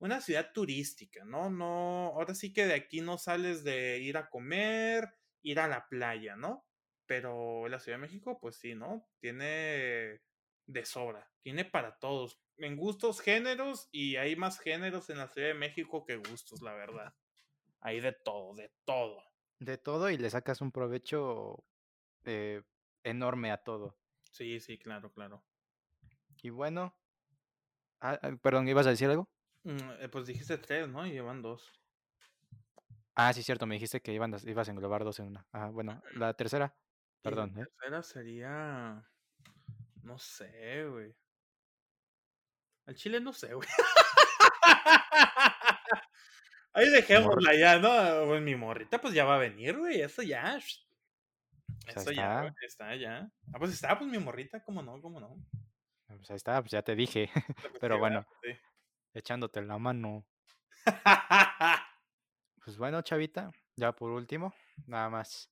[0.00, 1.50] una ciudad turística, ¿no?
[1.50, 5.86] No, ahora sí que de aquí no sales de ir a comer, ir a la
[5.88, 6.66] playa, ¿no?
[7.06, 9.08] Pero la Ciudad de México, pues sí, ¿no?
[9.20, 10.20] Tiene
[10.66, 15.48] de sobra, tiene para todos, en gustos, géneros, y hay más géneros en la Ciudad
[15.48, 17.14] de México que gustos, la verdad.
[17.80, 19.22] Hay de todo, de todo.
[19.58, 21.64] De todo y le sacas un provecho
[22.24, 22.62] eh,
[23.02, 23.96] enorme a todo.
[24.30, 25.44] Sí, sí, claro, claro.
[26.42, 26.96] Y bueno,
[28.00, 29.28] ah, ah, perdón, ¿ibas a decir algo?
[29.64, 31.06] Mm, eh, pues dijiste tres, ¿no?
[31.06, 31.70] Y llevan dos.
[33.14, 35.46] Ah, sí, cierto, me dijiste que iban, ibas a englobar dos en una.
[35.52, 36.74] Ah, bueno, la tercera,
[37.20, 37.52] perdón.
[37.54, 37.66] La ¿eh?
[37.66, 39.11] tercera sería.
[40.02, 41.14] No sé, güey.
[42.86, 43.68] Al chile no sé, güey.
[46.74, 48.26] Ahí dejémosla ya, ¿no?
[48.26, 50.00] Pues mi morrita, pues ya va a venir, güey.
[50.00, 50.58] Eso ya.
[51.86, 53.30] Eso ya, güey, está ya.
[53.52, 55.00] Ah, pues está, pues mi morrita, ¿cómo no?
[55.00, 55.36] ¿Cómo no?
[56.06, 57.30] Pues ahí está, pues ya te dije.
[57.32, 57.34] Pues
[57.80, 58.26] Pero bueno,
[59.14, 60.26] echándote la mano.
[62.64, 64.54] Pues bueno, chavita, ya por último,
[64.86, 65.51] nada más.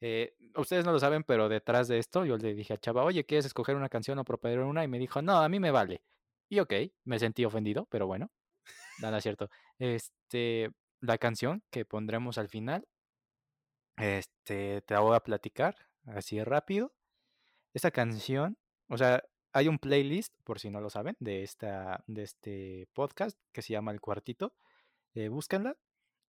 [0.00, 3.24] Eh, ustedes no lo saben, pero detrás de esto yo le dije a Chava, oye,
[3.24, 4.84] ¿quieres escoger una canción o proponer una?
[4.84, 6.02] Y me dijo, no, a mí me vale.
[6.48, 6.72] Y ok,
[7.04, 8.30] me sentí ofendido, pero bueno,
[9.00, 9.50] nada cierto.
[9.78, 10.70] Este,
[11.00, 12.86] la canción que pondremos al final,
[13.96, 15.76] este, te la voy a platicar
[16.06, 16.94] así rápido.
[17.74, 19.22] Esta canción, o sea,
[19.52, 23.72] hay un playlist, por si no lo saben, de, esta, de este podcast que se
[23.72, 24.54] llama El Cuartito.
[25.14, 25.30] Eh.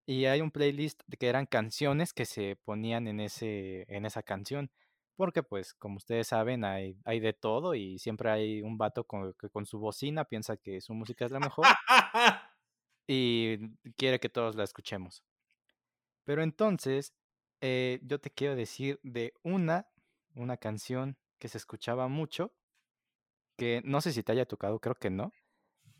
[0.08, 4.72] Y hay un playlist que eran canciones que se ponían en, ese, en esa canción.
[5.18, 9.34] Porque pues, como ustedes saben, hay, hay de todo y siempre hay un vato con,
[9.34, 11.66] que con su bocina piensa que su música es la mejor
[13.08, 15.24] y quiere que todos la escuchemos.
[16.24, 17.14] Pero entonces,
[17.62, 19.88] eh, yo te quiero decir de una,
[20.36, 22.53] una canción que se escuchaba mucho,
[23.58, 25.34] que no sé si te haya tocado, creo que no,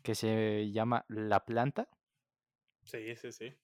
[0.02, 1.88] que se llama La Planta
[2.88, 3.54] Sí, sí, sí.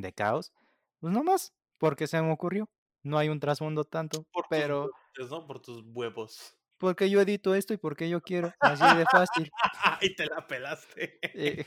[0.00, 0.52] De Caos.
[1.00, 2.68] Pues no más, porque se me ocurrió.
[3.02, 5.46] No hay un trasfondo tanto, Por pero tus ¿no?
[5.46, 6.56] Por tus huevos.
[6.78, 9.50] porque yo edito esto y porque yo quiero, así de fácil.
[10.00, 11.18] y te la pelaste.
[11.22, 11.64] Eh,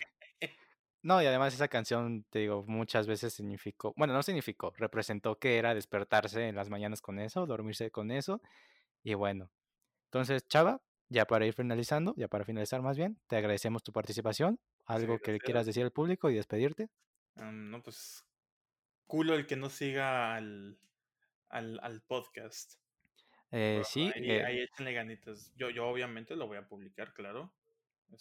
[1.01, 5.57] no, y además esa canción, te digo, muchas veces significó, bueno, no significó, representó que
[5.57, 8.41] era despertarse en las mañanas con eso, dormirse con eso,
[9.03, 9.49] y bueno.
[10.07, 14.59] Entonces, Chava, ya para ir finalizando, ya para finalizar más bien, te agradecemos tu participación,
[14.85, 16.89] algo que le quieras decir al público y despedirte.
[17.39, 18.25] Um, no, pues.
[19.07, 20.77] Culo el que no siga al,
[21.49, 22.75] al, al podcast.
[23.51, 25.51] Eh, sí, ahí, eh, ahí échenle ganitas.
[25.55, 27.51] Yo, yo obviamente lo voy a publicar, claro.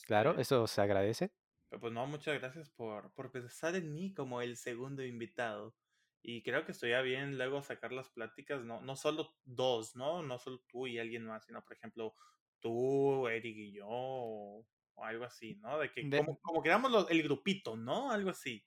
[0.07, 1.31] claro, Este, eso se agradece.
[1.69, 5.77] Pero pues no, muchas gracias por, por pensar en mí como el segundo invitado.
[6.23, 10.23] Y creo que estaría bien luego sacar las pláticas, no, no solo dos, ¿no?
[10.23, 12.15] No solo tú y alguien más, sino por ejemplo
[12.61, 15.79] tú, Eric y yo, o, o algo así, ¿no?
[15.79, 18.11] De que De- como, como los- el grupito, ¿no?
[18.11, 18.65] Algo así.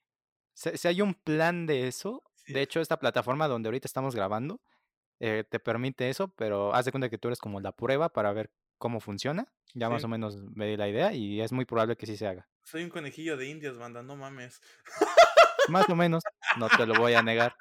[0.54, 4.14] Si, si hay un plan de eso, Sí, de hecho, esta plataforma donde ahorita estamos
[4.16, 4.60] grabando
[5.20, 8.32] eh, te permite eso, pero haz de cuenta que tú eres como la prueba para
[8.32, 9.46] ver cómo funciona.
[9.74, 12.26] Ya más o menos me di la idea y es muy probable que sí se
[12.26, 12.48] haga.
[12.64, 14.60] Soy un conejillo de indias, banda, no mames.
[15.68, 16.22] Más o menos,
[16.58, 17.54] no te lo voy a negar.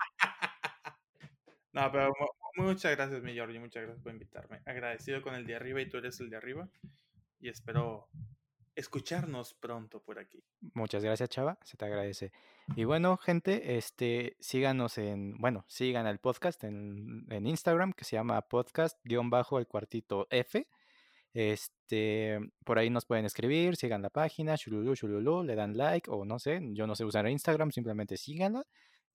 [1.72, 2.12] No, pero
[2.58, 4.62] mu- muchas gracias, mi Giorgio, muchas gracias por invitarme.
[4.66, 6.68] Agradecido con el de arriba y tú eres el de arriba.
[7.40, 8.08] Y espero
[8.76, 10.44] escucharnos pronto por aquí.
[10.74, 12.32] Muchas gracias, Chava, se te agradece.
[12.76, 18.16] Y bueno, gente, este, síganos en, bueno, sigan el podcast en, en Instagram que se
[18.16, 20.68] llama podcast-el cuartito F.
[21.34, 26.26] Este, por ahí nos pueden escribir, sigan la página, shululu, shululu, le dan like o
[26.26, 28.66] no sé, yo no sé usar Instagram, simplemente síganla.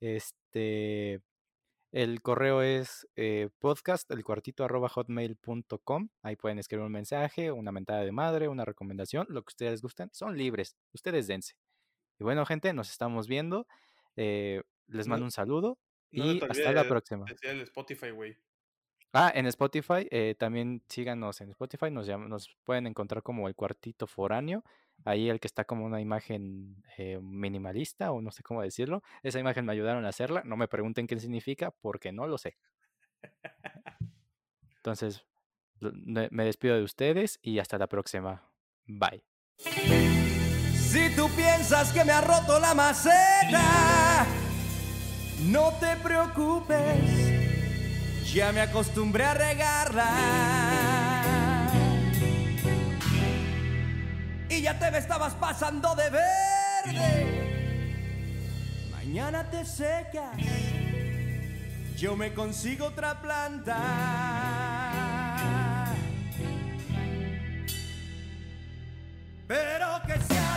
[0.00, 1.20] Este,
[1.92, 6.08] el correo es eh, podcast, el cuartito arroba hotmail.com.
[6.22, 10.10] Ahí pueden escribir un mensaje, una mentada de madre, una recomendación, lo que ustedes gusten.
[10.12, 11.54] Son libres, ustedes dense.
[12.18, 13.66] Y bueno, gente, nos estamos viendo.
[14.16, 15.78] eh, les No- mando un saludo
[16.10, 17.26] No y hasta la próxima.
[17.42, 18.36] el Spotify, güey.
[19.12, 23.54] Ah, en Spotify, eh, también síganos en Spotify, nos, llam- nos pueden encontrar como el
[23.54, 24.62] cuartito foráneo,
[25.04, 29.38] ahí el que está como una imagen eh, minimalista o no sé cómo decirlo, esa
[29.38, 32.56] imagen me ayudaron a hacerla, no me pregunten qué significa porque no lo sé.
[34.76, 35.24] Entonces,
[35.80, 38.50] me despido de ustedes y hasta la próxima.
[38.86, 39.24] Bye.
[40.96, 44.26] Si tú piensas que me ha roto la maceta,
[45.42, 46.82] no te preocupes,
[48.32, 50.95] ya me acostumbré a regarla.
[54.66, 56.90] Ya te me estabas pasando de verde.
[58.90, 60.36] Mañana te secas,
[61.96, 63.76] yo me consigo otra planta.
[69.46, 70.55] Pero que sea